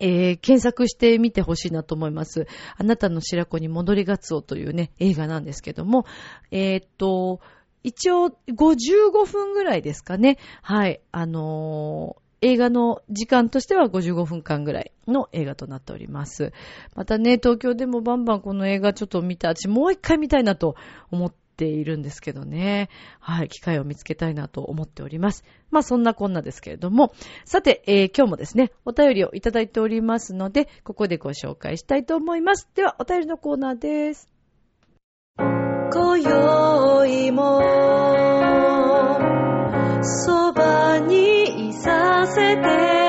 [0.00, 2.46] えー、検索してみてほしいなと思います。
[2.78, 6.06] あなたの白子に戻りがつおというね、映画なんですけども、
[6.50, 7.40] えー、っと、
[7.82, 10.38] 一応55分ぐらいですかね。
[10.62, 11.02] はい。
[11.12, 16.52] あの映画の時間としては55分間ぐらいの映画となっております。
[16.94, 20.74] またね、東京でもバンバンこの映画ちょっと見た、私もう一回見たいなと
[21.10, 22.88] 思っているんですけどね。
[23.20, 25.44] はい、機会を見つけたいなと思っております。
[25.70, 27.12] まあそんなこんなですけれども、
[27.44, 32.66] さて、えー今日もですね、お便りをいただいておりますので、ここでご紹介したいと思います。
[32.74, 34.30] では、お便りのコーナーです。
[35.36, 37.60] 今宵も
[40.02, 42.99] そばにいさせて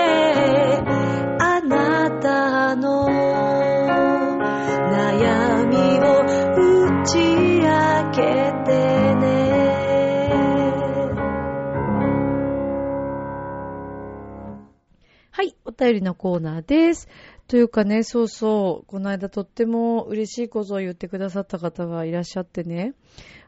[15.81, 17.07] 便りのコーナーです。
[17.47, 22.93] というかね、そうそう、この間とっても嬉しいことを言ってくださった方がいらっしゃってね、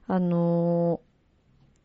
[0.08, 1.14] あのー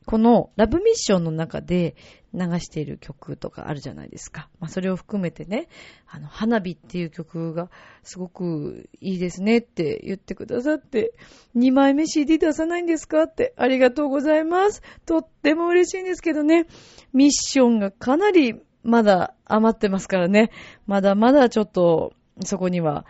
[0.09, 1.95] このラブミッションの中で
[2.33, 4.49] 流している曲とかあるじゃないですか。
[4.59, 5.69] まあ、それを含めてね、
[6.07, 7.71] あの、花火っていう曲が
[8.05, 11.13] すごくいいですねって言ってくださって、
[11.57, 14.81] 2枚目 CD 出さないんですかって、ありがとうございます。
[15.05, 16.69] とっても嬉しいんですけどね、
[17.13, 20.51] ミッションがかなりまだ余ってますからね、
[20.87, 22.13] まだまだちょっと
[22.45, 23.05] そこには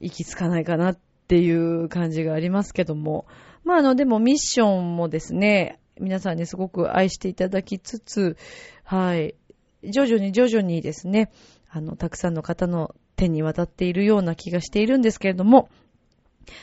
[0.00, 3.26] 行き着かないかなっていう感じがありますけども、
[3.64, 8.36] まああの、でもミッションもですね、皆さんにすごく愛していただきつつ、
[8.84, 9.34] はい、
[9.82, 11.30] 徐々に徐々にですね、
[11.70, 15.68] あの、たくさんの方の手に渡っているような気がしているんですけれども、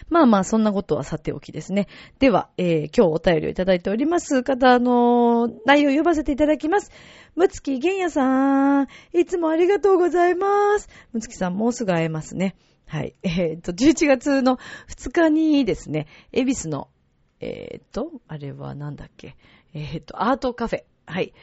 [0.10, 1.88] まあまあ、そんなことはさておきですね。
[2.20, 6.92] では、えー今日お便りをいただいております方、の内容を読ませていただきます。
[7.36, 10.90] むつきげんやさん、いつもありがとうございます。
[11.12, 12.56] むつきさん、もうすぐ会えますね。
[12.88, 13.16] はい。
[13.24, 14.58] えっ、と、11月の
[14.90, 16.90] 2日にですね、恵比寿の、
[17.40, 19.36] えっ、と、あれはなんだっけ、
[19.74, 20.84] えっ、と、アートカフェ。
[21.06, 21.34] はい。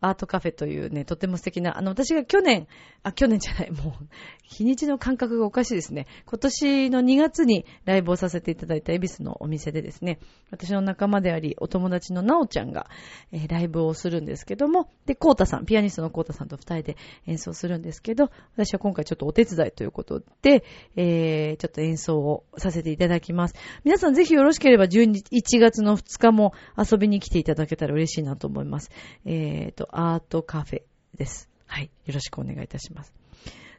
[0.00, 2.66] アートカフェというね、とても素敵な、あの、私が去年、
[3.02, 4.06] あ、去年じゃない、もう、
[4.42, 6.06] 日にちの感覚がおかしいですね。
[6.26, 10.18] 今年の2月にライブをさせていただいた恵比寿のお店でですね、
[10.50, 12.88] 私の仲間であり、お友達のなおちゃんが、
[13.32, 20.64] えーライブをするんですけども、で、コータさん、ピアニストのコータさんと二人で演奏するんですけど、私は今回ちょっとお手伝いということで、
[20.96, 23.54] えー、ちょっと演奏をさせていただきます。
[23.84, 25.22] 皆さんぜひよろしければ11
[25.58, 28.90] 月の2日も遊びに来ていただけたら嬉しいなと思います。
[29.24, 30.82] えーと、アートカフェ
[31.16, 31.48] です。
[31.66, 31.90] はい。
[32.06, 33.14] よろしくお願いいたします。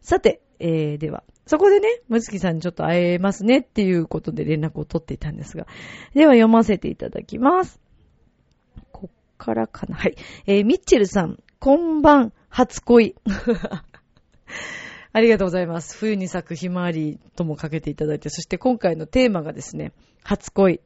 [0.01, 5.67] さて、えー、では、そこでね、むつきさんにちょっと会えますねっていうことで連絡を取っていたんですが、
[6.13, 7.79] では読ませていただきます。
[8.91, 9.95] こっからかな。
[9.95, 10.15] はい。
[10.45, 13.15] えー、ミッチェルさん、こんばん、初恋。
[15.13, 15.97] ありがとうございます。
[15.97, 19.91] 冬に咲くひまわりともかけていただいて、そして今回のテーマがですね、
[20.23, 20.79] 初恋。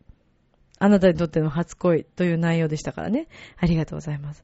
[0.77, 3.27] あなたにとっての初恋という内容でしたからね。
[3.57, 4.43] ありがとうございます。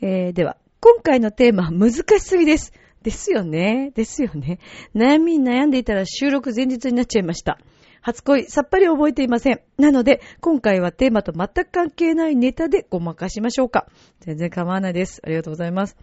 [0.00, 2.72] えー、では、今回のテーマは、難しすぎです。
[3.02, 3.92] ですよね。
[3.94, 4.58] ですよね。
[4.94, 7.58] 悩みに悩んでいたら収録前日になっちゃいました。
[8.00, 9.60] 初恋、さっぱり覚えていません。
[9.78, 13.86] なので、今回はテーマと全く関係ないネタでごまかしましょうか。
[14.20, 15.22] 全然構わないです。
[15.24, 15.96] ありがとうございます。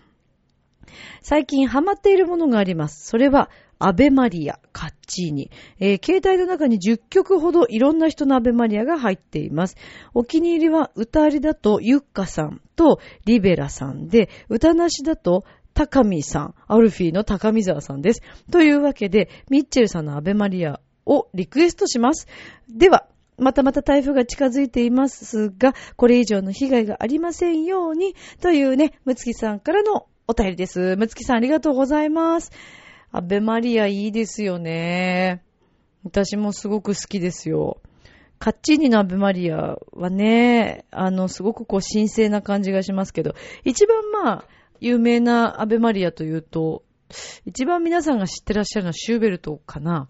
[1.21, 3.07] 最近ハマっているものがあります。
[3.07, 3.51] それは、
[3.83, 5.51] アベマリア、カッチーニ。
[5.79, 9.75] えー携帯の中に10曲ほどいろんな人のアベマリアが入っています。
[10.13, 18.21] お気に入りは歌ありだとユッカさんとリベラさんで、歌なしだと高見さん、アルフィーの高見沢さんです。
[18.51, 22.27] というわけで、ミッチェルさんのアベマリアをリクエストします。
[22.69, 30.95] では、またまた台風が近づいていますが、これ以上の被害がありませんように、というね、むつきさんからのお便りです。
[30.97, 32.51] むつきさんありがとうございます。
[33.11, 35.43] アベマリアいいですよね。
[36.03, 37.81] 私もすごく好きですよ。
[38.39, 44.45] カッチーニのアベマリアはね、あの、すごくこう神聖な感じがしますけど、一番まあ、
[44.79, 46.83] 有名なアベマリアというと、
[47.45, 50.07] 一番皆さんが知ってらっしゃるのはシューベルトかな。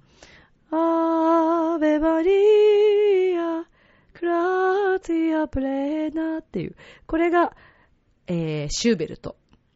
[0.69, 3.65] アーベマリア、
[4.13, 6.75] クラーティアプレーナっていう、
[7.07, 7.53] これが、
[8.27, 9.35] えー、シューベルト。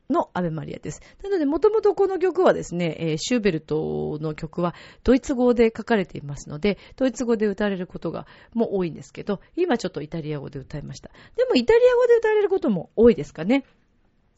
[0.10, 1.02] のアベマリアです。
[1.24, 11.10] なので、もともとこの曲はですね、えーシューベルトの曲はドイツ語で書かれていますので、ドイツ語で歌われることがもう多いんですけど、今ちょっとイタリア語で歌いました。
[11.36, 13.66] でもイタリア語で歌われることも多いですかね。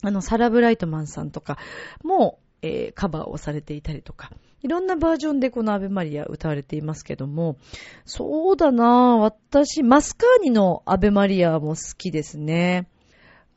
[0.03, 1.57] あの、サラ・ブライトマンさんとか
[2.03, 4.31] も、えーカバーをされていたりとか、
[4.61, 7.57] いろんなバージョンでこのアベマリア歌われていますけども、
[8.05, 12.87] そうだなぁ私、マスカーニのアベマリアも好きですね。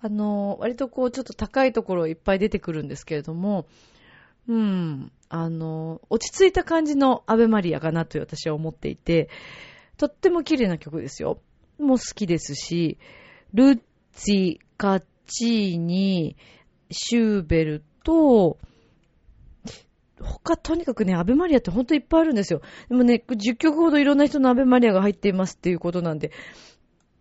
[0.02, 3.66] あの、割とこう、ちょっと高いところいっぱい出てくるんですけれども、
[4.48, 9.28] うん、あの、落ち着いた感じのアベマリアかなと私は思っていて、
[9.96, 11.40] とっても綺麗な曲ですよ。
[11.78, 12.98] もう好きですし、
[13.52, 13.80] ルッ
[14.12, 16.36] ツィ、カッチーニ、
[16.90, 18.58] シューベルと、
[20.20, 22.60] 他とにかくね、アベマリアってほんといっぱいあるんですよ。
[22.88, 26.30] でもね、10曲ほどいろんな人のアベマリアが入っていますっていうことなんで、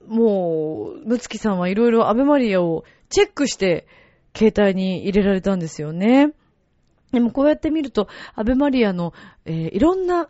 [0.07, 3.87] もう、むつきさんはいろいろアベマリアをチェックして、
[4.35, 6.33] 携帯に入れられたんですよね。
[7.11, 9.13] でもこうやって見ると、アベマリアの、
[9.45, 10.29] えーいろんな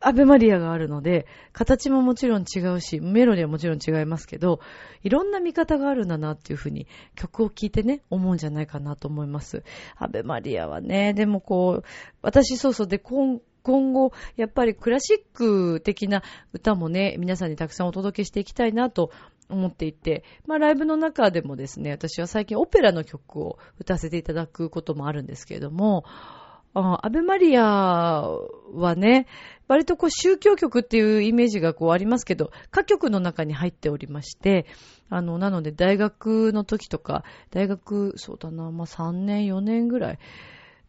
[0.00, 4.60] アベマリアがあるので、形ももちろん違うし、メロディはもちろん違いますけど、
[5.02, 9.64] いろんな見方があるんだなっていうふうに曲を聴いてね、思うんじゃないかなと思います。
[9.96, 11.84] アベマリアはね、でもこう、
[12.22, 19.10] 私そうそうで、今今後、やっぱりクラシック的な歌もね、皆さんにたくさんお届けしていきたいなと
[19.48, 26.04] 思っていて、まあライブの中でもですね、私は最近オペラの曲を歌わせていただくこともあるんですけれども、
[26.74, 27.64] アベマリア
[28.72, 29.26] はね、
[29.66, 34.66] 割とこう宗教曲っていうイメージがこうありますけど、歌曲の中に入っておりまして、
[35.10, 40.18] あの、なので大学の時とか、大学、そうだな、まあ3年、4年ぐらい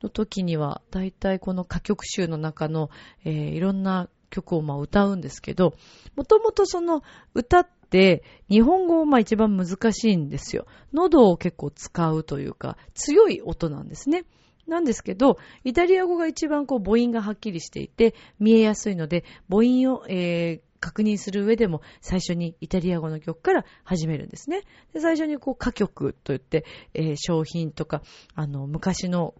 [0.03, 2.89] の時には、大体この歌曲集の中の、
[3.25, 5.73] えーいろんな曲をまあ歌うんですけど、
[6.15, 7.01] もともとその
[7.33, 10.65] 歌って日本語をまあ一番難しいんですよ。
[10.93, 14.25] 喉を結構使うというか、強い音なんですね。
[14.67, 24.61] なんですけど、イタリア語が一番こう母音がはっきりしていて見えやすいので、母音を、えー確認する上でも最初にイタリア語の曲から始めるんですね。
[24.93, 28.03] で最初にこう歌曲といって、えー商品とか、
[28.35, 29.33] あの、昔の、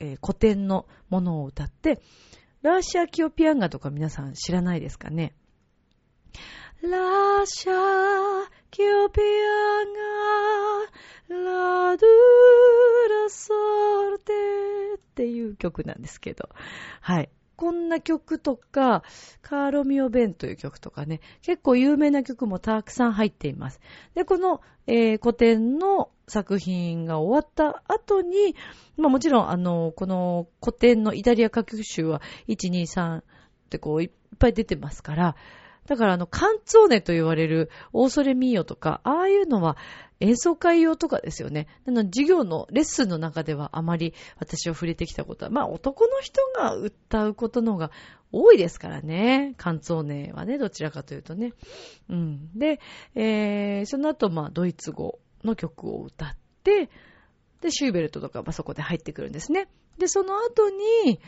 [0.00, 2.00] えー古典のものを歌って、
[2.62, 5.34] ラーシャ・キオピアンガとか皆さん知らないですかね？
[6.82, 7.72] ラーシャ
[8.70, 9.24] キオピア
[9.84, 9.92] ン
[11.28, 11.36] ガ
[11.90, 12.10] ラドゥ
[13.24, 13.52] ラソ
[14.10, 14.32] ルテ
[14.96, 16.48] っていう曲なんですけど、
[17.00, 17.30] はい。
[17.62, 19.04] こんな曲とか、
[19.40, 23.78] カーロミオベンという曲とかね、結構有名な曲もたくさん入っています。
[24.16, 28.56] で、この、えー古典の作品が終わった後に、
[28.96, 33.22] まあもちろん、あの、この古典のイタリア歌曲集は1、2、3っ
[33.70, 34.10] てこういっ
[34.40, 35.36] ぱい出てますから、
[35.86, 39.76] だからあの、カンツォーネと言われるオーソレミーヨとか、ああいうのは
[40.22, 41.66] 演奏会用とかですよね。
[41.84, 47.90] なの授業のレッスンの中ではあまり私は触れてきたことは、まあ男の人が歌うことの方が
[48.30, 49.54] 多いですからね。
[49.56, 51.52] カンツォーネはね、どちらかというとね。
[52.08, 52.56] うん。
[52.56, 52.78] で、
[53.16, 56.88] えー、その後まあドイツ語の曲を歌って、
[57.60, 59.68] で、シューベルトとか、まあ、そこで入ってくるんですね。
[59.98, 61.20] で、その後に、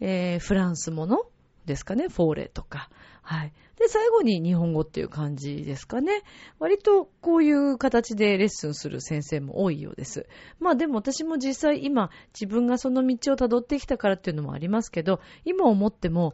[0.00, 1.26] えー、フランスもの
[1.66, 2.90] ですかね、フォーレとか。
[3.28, 3.52] はい。
[3.76, 6.22] で、最後に日本語っていう感じですかね。
[6.58, 10.26] 割とこういう形でレッスンする先生も多いようです。
[10.60, 16.32] まあでも私も実際今自分がその道を辿ってきたからっていうのもありますけど、今思っても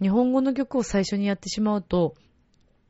[0.00, 2.16] 日本語の曲を最初にやってしまうと、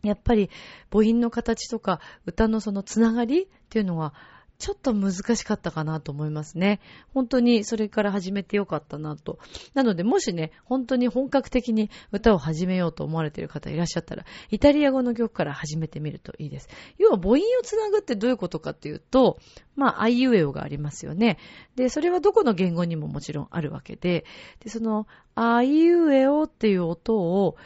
[0.02, 0.48] やっぱり
[0.90, 4.14] 母音の形とか歌のそのつながりっていうのは
[4.62, 6.78] ちょっと難しかったかなと思いますね。
[7.12, 9.40] 本当にそれから始めてよかったなと。
[9.74, 16.68] なのでもしね、本当に本格的に歌を始めようと思われている方いらっしゃったら、イタリア語の曲から始めてみるといいです。
[16.96, 19.40] 要は母音をつなぐってどういうことかっていうと、
[19.74, 21.38] まあ、あいうえおがありますよね。
[21.74, 24.24] で、それはどこの言語にももちろんあるわけで、
[24.60, 27.56] で、その、あいうえおっていう音を、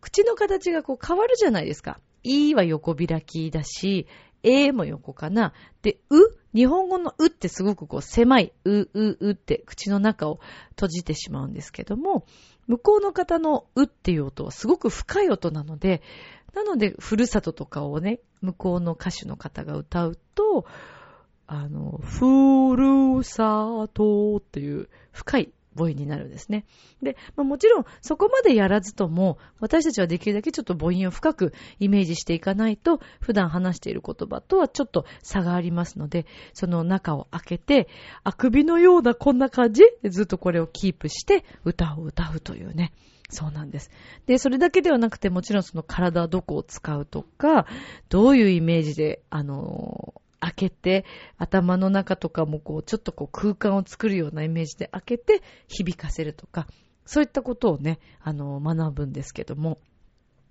[0.00, 2.00] 口の形がこう変わるじゃないですか。
[2.22, 4.06] いは横開きだし、
[4.42, 5.52] えも横かな。
[5.82, 6.16] で、う？
[6.54, 8.88] 日本語のうってすごくこう狭い、う、う、
[9.20, 12.24] うって口の中を閉じてしまうんですけども、
[12.66, 16.02] 向こうの方のうっていう音はすごく深い音なので、
[16.54, 20.64] なので、ふるさととかをね、向こうの歌手の方が歌うと、
[21.46, 26.64] あの、ふるさとっていう深い母音になるんですね。
[27.00, 37.88] で、まあ、もちろんそこまでやらずとも、私たちはできるだけちょっと母音を深くイメージしていかないと、普段話している言葉とはちょっと差がありますので、その中を開けて、
[38.24, 39.82] あくびのようなこんな感じ？
[40.02, 42.92] でずっとこれをキープして歌を歌うというね。
[43.30, 43.90] そうなんです。
[44.24, 47.66] で、それだけではなくて、もちろんその体どこを使うとか、
[48.08, 51.04] どういうイメージで、あの開けて、
[51.36, 56.66] 頭の中とかもこう、ちょっとこう空間を作るようなイメージで開けて響かせるとか、
[57.04, 59.78] そういったことをね、あの、学ぶんですけども。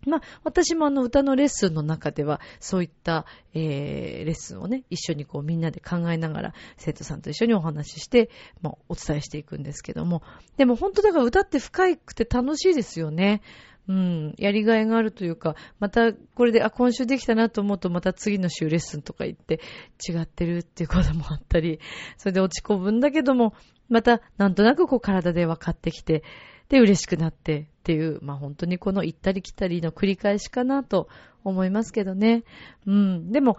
[0.05, 8.29] まあ、私もあの歌のレッスンの中では、そういった、えー、レッスンをね、一緒にこうみんなで考えながら、生徒さんと一緒にお話しして、
[8.61, 10.21] まあ、お伝えしていくんですけども。
[10.55, 13.41] でも本当だから歌って深くて楽しいですよね。
[13.87, 19.61] うん、やりがいがあるというか、またこれで、あ、今週できたなと思うと、また次の週レッスンとか行って
[20.07, 21.79] 違ってるっていうこともあったり、
[22.17, 23.53] それで落ち込むんだけども、
[23.87, 26.23] またなんとなくこう体で分かってきて、
[26.67, 31.07] で嬉しくなってっていう、まあ本当にこの行ったり来たりの繰り返しかなと
[31.45, 32.43] 思いますけどね。
[32.85, 33.57] うん、でも、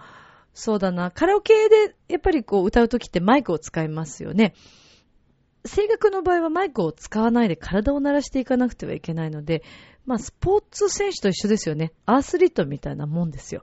[0.52, 4.54] そうだな、カラオケでやっぱりこう歌うときってマイクを使いますよね。
[5.66, 9.62] 声楽の場合はマイクを使わないで体を鳴らしていかなくてはいけないので、
[10.08, 11.92] まあ、スポーツ選手と一緒ですよね。
[12.06, 13.62] アスリートみたいなもんですよ。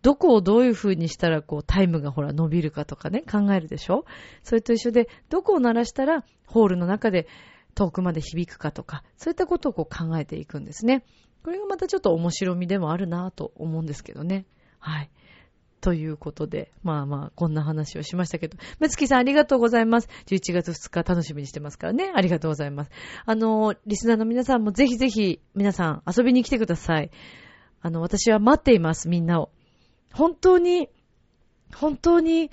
[0.00, 4.04] どこをどういう風にしたら、こう、タイムがほら伸びるかとかね、考えるでしょ？
[4.42, 7.28] それと一緒で、どこを鳴らしたら、ホールの中で
[7.74, 11.04] 遠くまで響くかとか、そういったことをこう考えていくんですね。
[11.44, 14.46] これがまたちょっと面白みでもあるなぁと思うんですけどね。
[14.78, 15.10] はい。
[15.82, 20.08] ということで、まあまあ、こんな話をしましたけど、むつきさんありがとうございます。
[20.26, 22.12] 11月2日楽しみにしてますからね。
[22.14, 22.90] ありがとうございます。
[23.26, 27.10] あの、リスナーの皆さんもぜひぜひ、皆さん遊びに来てください。
[27.80, 29.50] あの、私は待っています、みんなを。
[30.14, 30.88] 本当に、
[31.74, 32.52] 本当に、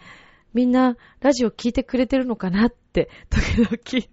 [0.55, 4.07] みんな、ラジオ聞いてくれてるのかなって、時々、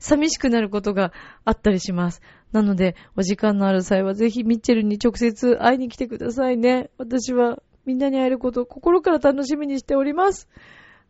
[0.00, 1.12] 寂しくなることが
[1.44, 2.22] あったりします。
[2.52, 6.88] なので、お時間のある際はぜひミッチェルに直接会いに来てくださいね。
[6.96, 10.46] 私はみんなに会えることを心から楽しみにしております。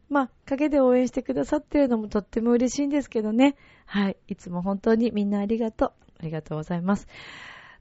[0.09, 3.57] まあ、陰で応援してくださってるのもとっても嬉しいんですけどね。
[3.85, 4.17] はい。
[4.29, 5.93] いつも本当にみんなありがとう。
[6.21, 7.09] ありがとうございます。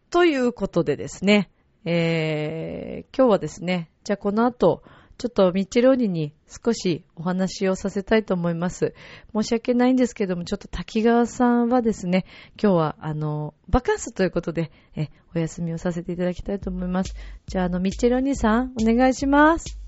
[0.09, 1.51] ということでですね、
[1.85, 4.81] えー、今日はですね、じゃあこの後、
[5.17, 8.93] ちょっとミッチェローニに少しお話をさせたいと思います。
[9.33, 12.25] 申し訳ないんですけども、ちょっと滝川さんはですね、
[12.61, 17.15] 今日はあの、バカンスということで、え、お休みをさせていただきたいと思います。
[17.47, 19.86] じゃああの、ミッチェローニさん、お願いします。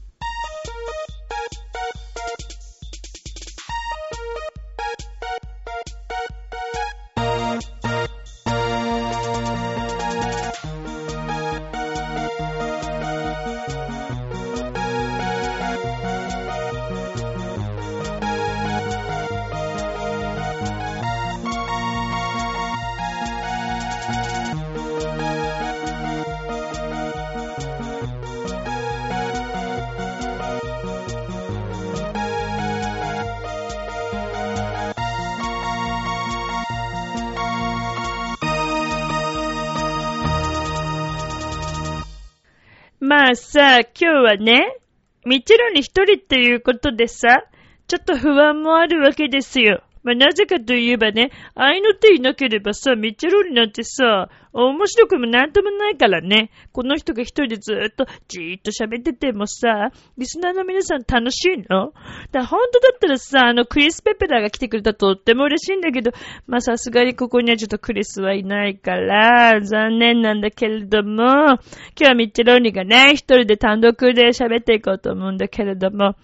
[44.29, 44.77] はね、
[45.25, 47.43] みちろに一人っていうことでさ、
[47.87, 49.83] ちょっと不安もあるわけですよ。
[50.03, 56.49] まあ、なぜかといえばね、愛の手いなければさ、ミッチェロになんてさ、面白くもなんともないからね。
[56.71, 61.93] この人が一人でずーっとじーっと喋っててもさ、リスナーの皆さん楽しいの？
[62.31, 66.11] だ本当だったらさ、あのクリス・ペペラーが来てくれたらとっても嬉しいんだけど、
[66.47, 71.59] まあさすがにここにはちょっとクリスはいないから、残念なんだけれども、今
[71.95, 76.15] 日はミッチェローニがね、一人で単独で喋っていこうと思うんだけれども、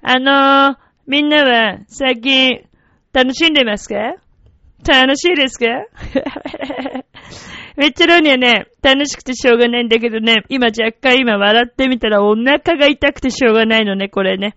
[0.00, 2.64] あのー、みんなは最近
[3.14, 3.94] 楽しんでますか？
[4.86, 5.66] 楽しいですか？
[7.76, 14.54] めっちゃロニはね、楽しくてしょうがないんだけどね、今若干今笑ってみたらお腹が痛くてしょうがないのね、これね。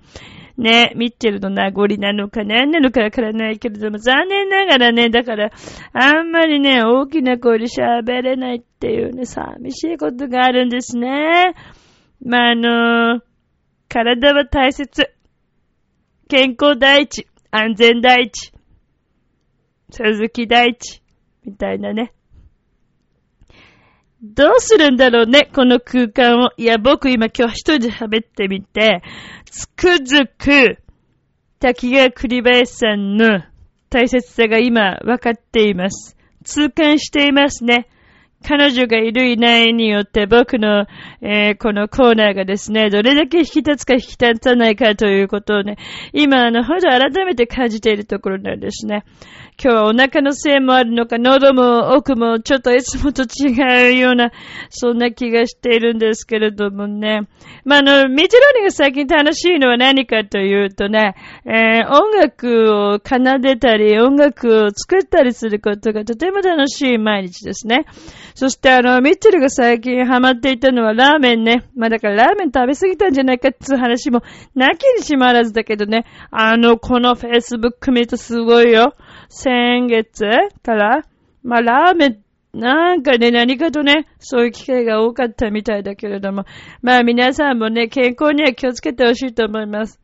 [0.58, 5.52] ね、ミッチェルの名残なのか何なのかわからないけれども、残念ながらね、だから、
[5.94, 11.54] あんまりね、大きな声で喋れないっていうね、寂しいことがあるんですね。
[12.26, 13.22] まあ、あの
[13.88, 15.12] 体は大切。
[16.28, 17.28] 健康第一。
[17.60, 18.52] 安全第一。
[19.90, 21.02] 鈴木第一。
[21.44, 22.14] みたいなね。
[24.22, 26.52] どうするんだろうね、この空間を。
[26.58, 29.02] いや、僕今今日一人で喋ってみて、
[29.46, 30.80] つくづく、
[31.60, 33.44] 滝川栗林さんの
[33.90, 36.16] 大切さが今分かっています。
[36.44, 37.88] 痛感していますね。
[38.48, 40.86] 彼女がいるいないによって僕の、
[41.22, 45.76] えーこのコーナーがですね、どれだけ引き立つか引き立たないかということをね、
[46.14, 49.04] 今あの、ほど改めて感じているところなんですね。
[49.60, 54.32] 今日はお腹のせいもあるのか、喉も奥もちょっといつもと違うような、
[54.70, 57.22] そんな気がしているんですけれどもね。
[57.66, 67.88] まあ、あの、ミチロニが最近楽しいのは何かというとね、えー音楽を奏でたり、音楽を作ったりすることがとても楽しい毎日ですね。
[68.36, 71.66] そしてあの、ミッチェルが最近ハマっていたのはラーメンね。
[71.76, 74.22] まあだからラーメン食べ過ぎたんじゃないかっていう話も
[74.54, 76.06] なきにしもあらずだけどね。
[76.30, 78.94] あの、このフェイスブック見るとすごいよ。
[79.30, 80.26] 先月
[80.64, 81.04] から、
[81.44, 86.46] まあラーメン、なんかね、何かとね、そういう機会が多かったみたいだけれども、
[86.82, 90.00] まあ皆さんもね、健康には気をつけてほしいと思います。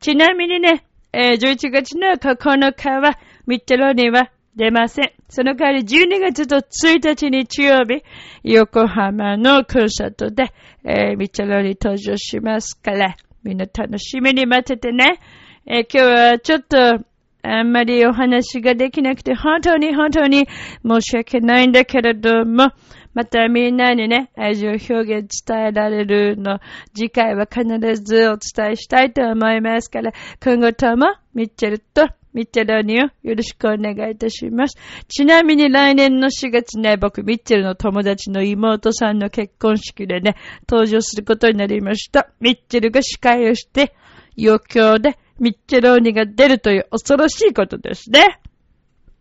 [0.00, 5.12] ちなみにね、えー11月の9日は、ミッチェロには出ません。
[5.28, 8.04] その代わり12月と1日日曜日、
[8.44, 10.52] 横浜のコンサートで、
[10.84, 15.18] えーミッチェロに登場しますから、みんな楽しみに待っててね。
[15.66, 17.04] えー今日はちょっと、
[17.48, 20.46] あんまりお話ができなくて、本当に本当に
[20.86, 22.72] 申し訳ないんだけれども、
[23.14, 26.60] またみんなにね、愛情表現伝えられるの、
[26.94, 27.64] 次回は必
[27.96, 30.12] ずお伝えしたいと思いますから、
[30.44, 34.76] 今後ともミッチェルとミッチェルによろしくお願いいたします。
[35.08, 40.36] ちなみに来年の4月ね、僕、ミッチェルの友達の妹さんの結婚式でね、
[40.68, 42.28] 登場することになりました。
[42.40, 43.94] ミッチェルが司会をして、
[44.38, 48.40] 余興でミッチェローニが出るという恐ろしいことですね。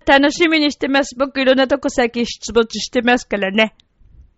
[0.06, 1.16] 楽しみにしてます。
[1.18, 3.76] 僕いろんなとこ最近出没してますからね。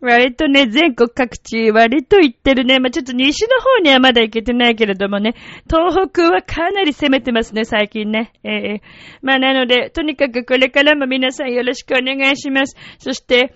[0.01, 2.79] 割とね、全国各地、割と行ってるね。
[2.79, 5.35] まあ、ちょっと西の方にはまだ行けてないけれどもね、
[5.69, 8.31] 東北はかなり攻めてますね、最近ね。
[8.43, 8.81] ええ
[9.21, 12.77] まあ、なので、とにかくこれからも皆さんよろしくお願いします。
[12.97, 13.53] そして、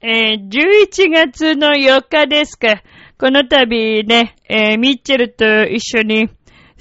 [0.00, 2.82] えー11月の4日ですか。
[3.18, 6.30] この度ね、えーミッチェルと一緒に、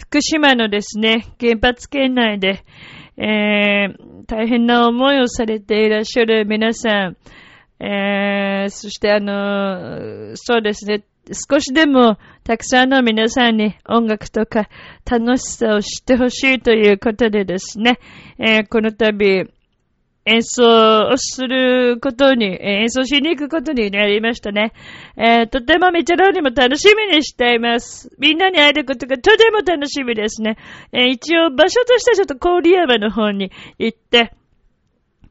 [0.01, 2.63] 福島のですね、原発圏内で、
[3.17, 7.17] えー大変な思いをされていらっしゃる皆さん、
[7.79, 11.03] えーそしてあの、そうですね、
[11.49, 14.69] 少しでもたくさんの皆さんに音楽とか
[15.05, 17.99] 楽しさを知ってほしいということでですね、
[18.39, 19.51] えーこの度、
[20.23, 24.71] 演奏することに、演奏しに行くことになりましたね。
[25.17, 28.09] えーとてもミチェローにも楽しみにしています。
[28.19, 30.57] みんなに会えることがとても楽しみですね。
[30.91, 34.33] えー一応場所としてはちょっと郡山の方に行って、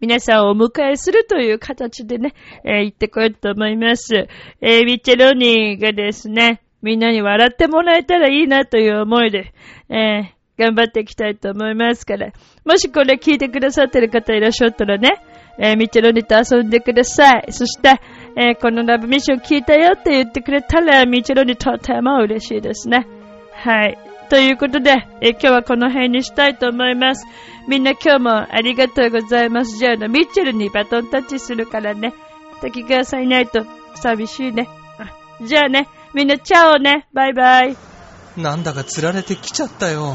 [0.00, 2.34] 皆さんをお迎えするという形でね、
[2.64, 4.26] えー行ってこようと思います。
[4.60, 9.52] えーミッチェローニがですね、みんなに笑ってもらえたらいいなという思いで、
[9.88, 12.32] えー頑張っていきたいと思いますから、
[12.66, 15.22] もしこれ聞いてくださってる方いらっしゃったらね、
[15.58, 17.46] えーミッチェローニと遊んでください。
[17.50, 18.00] そして、
[18.36, 23.06] えーこのラブミッション聞いたよって言ってくれたら、ミッチェロニとても嬉しいですね。
[23.54, 23.98] はい。
[24.28, 27.26] ということで、え今日はこの辺にしたいと思います。
[27.66, 29.78] みんな今日もありがとうございます。
[29.78, 32.12] じゃあの、ミッチェルにバトンタッチするからね。
[32.60, 33.64] 滝川さんいないと
[33.96, 34.68] 寂しいね。
[35.42, 37.06] じゃあね、みんなチャオね。
[37.12, 37.76] バイバイ。
[38.36, 40.14] なんだか釣られてきちゃったよ。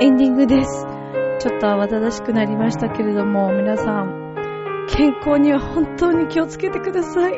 [0.00, 0.86] エンディングです。
[1.40, 7.34] ちょっと慌ただしくなりましたけれども、皆さん、健康には本当に気をつけてください。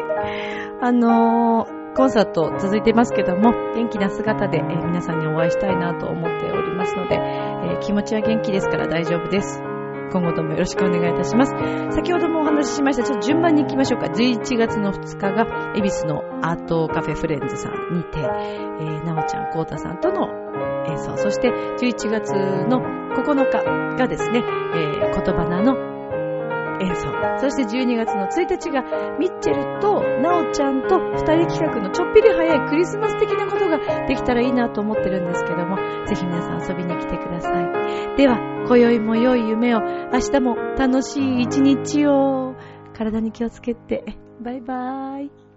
[0.82, 9.62] あのーコンサート続いてますけども、元気な姿で、えー皆さんにお会いしたいなと思っておりますので、えー気持ちは元気ですから大丈夫です。
[10.12, 11.52] 今後ともよろしくお願いいたします。
[11.94, 14.08] 先ほどもお話ししました、ちょっと順番に行きましょうか。
[14.08, 20.39] 11月の2日が、恵比寿のアートカフェフレンズさんにて、えー、なおちゃん、こうたさんとの
[20.90, 22.32] 演奏、そして11月
[22.68, 22.80] の
[23.16, 24.42] 9日がですね、
[24.74, 25.90] えー、言葉なの
[26.80, 27.08] 演奏、
[27.40, 28.82] そして12月の1日が、
[29.18, 35.76] ミッチェルとなおちゃんと2人企画のちょっぴり早いクリスマス的なことができたらいいなと思ってるんですけども、
[36.06, 38.16] ぜひ皆さん遊びに来てください。
[38.16, 42.54] では、今宵も良い夢を、明日も楽しい一日を、
[42.96, 44.04] 体に気をつけて、
[44.40, 45.49] バイバーイ。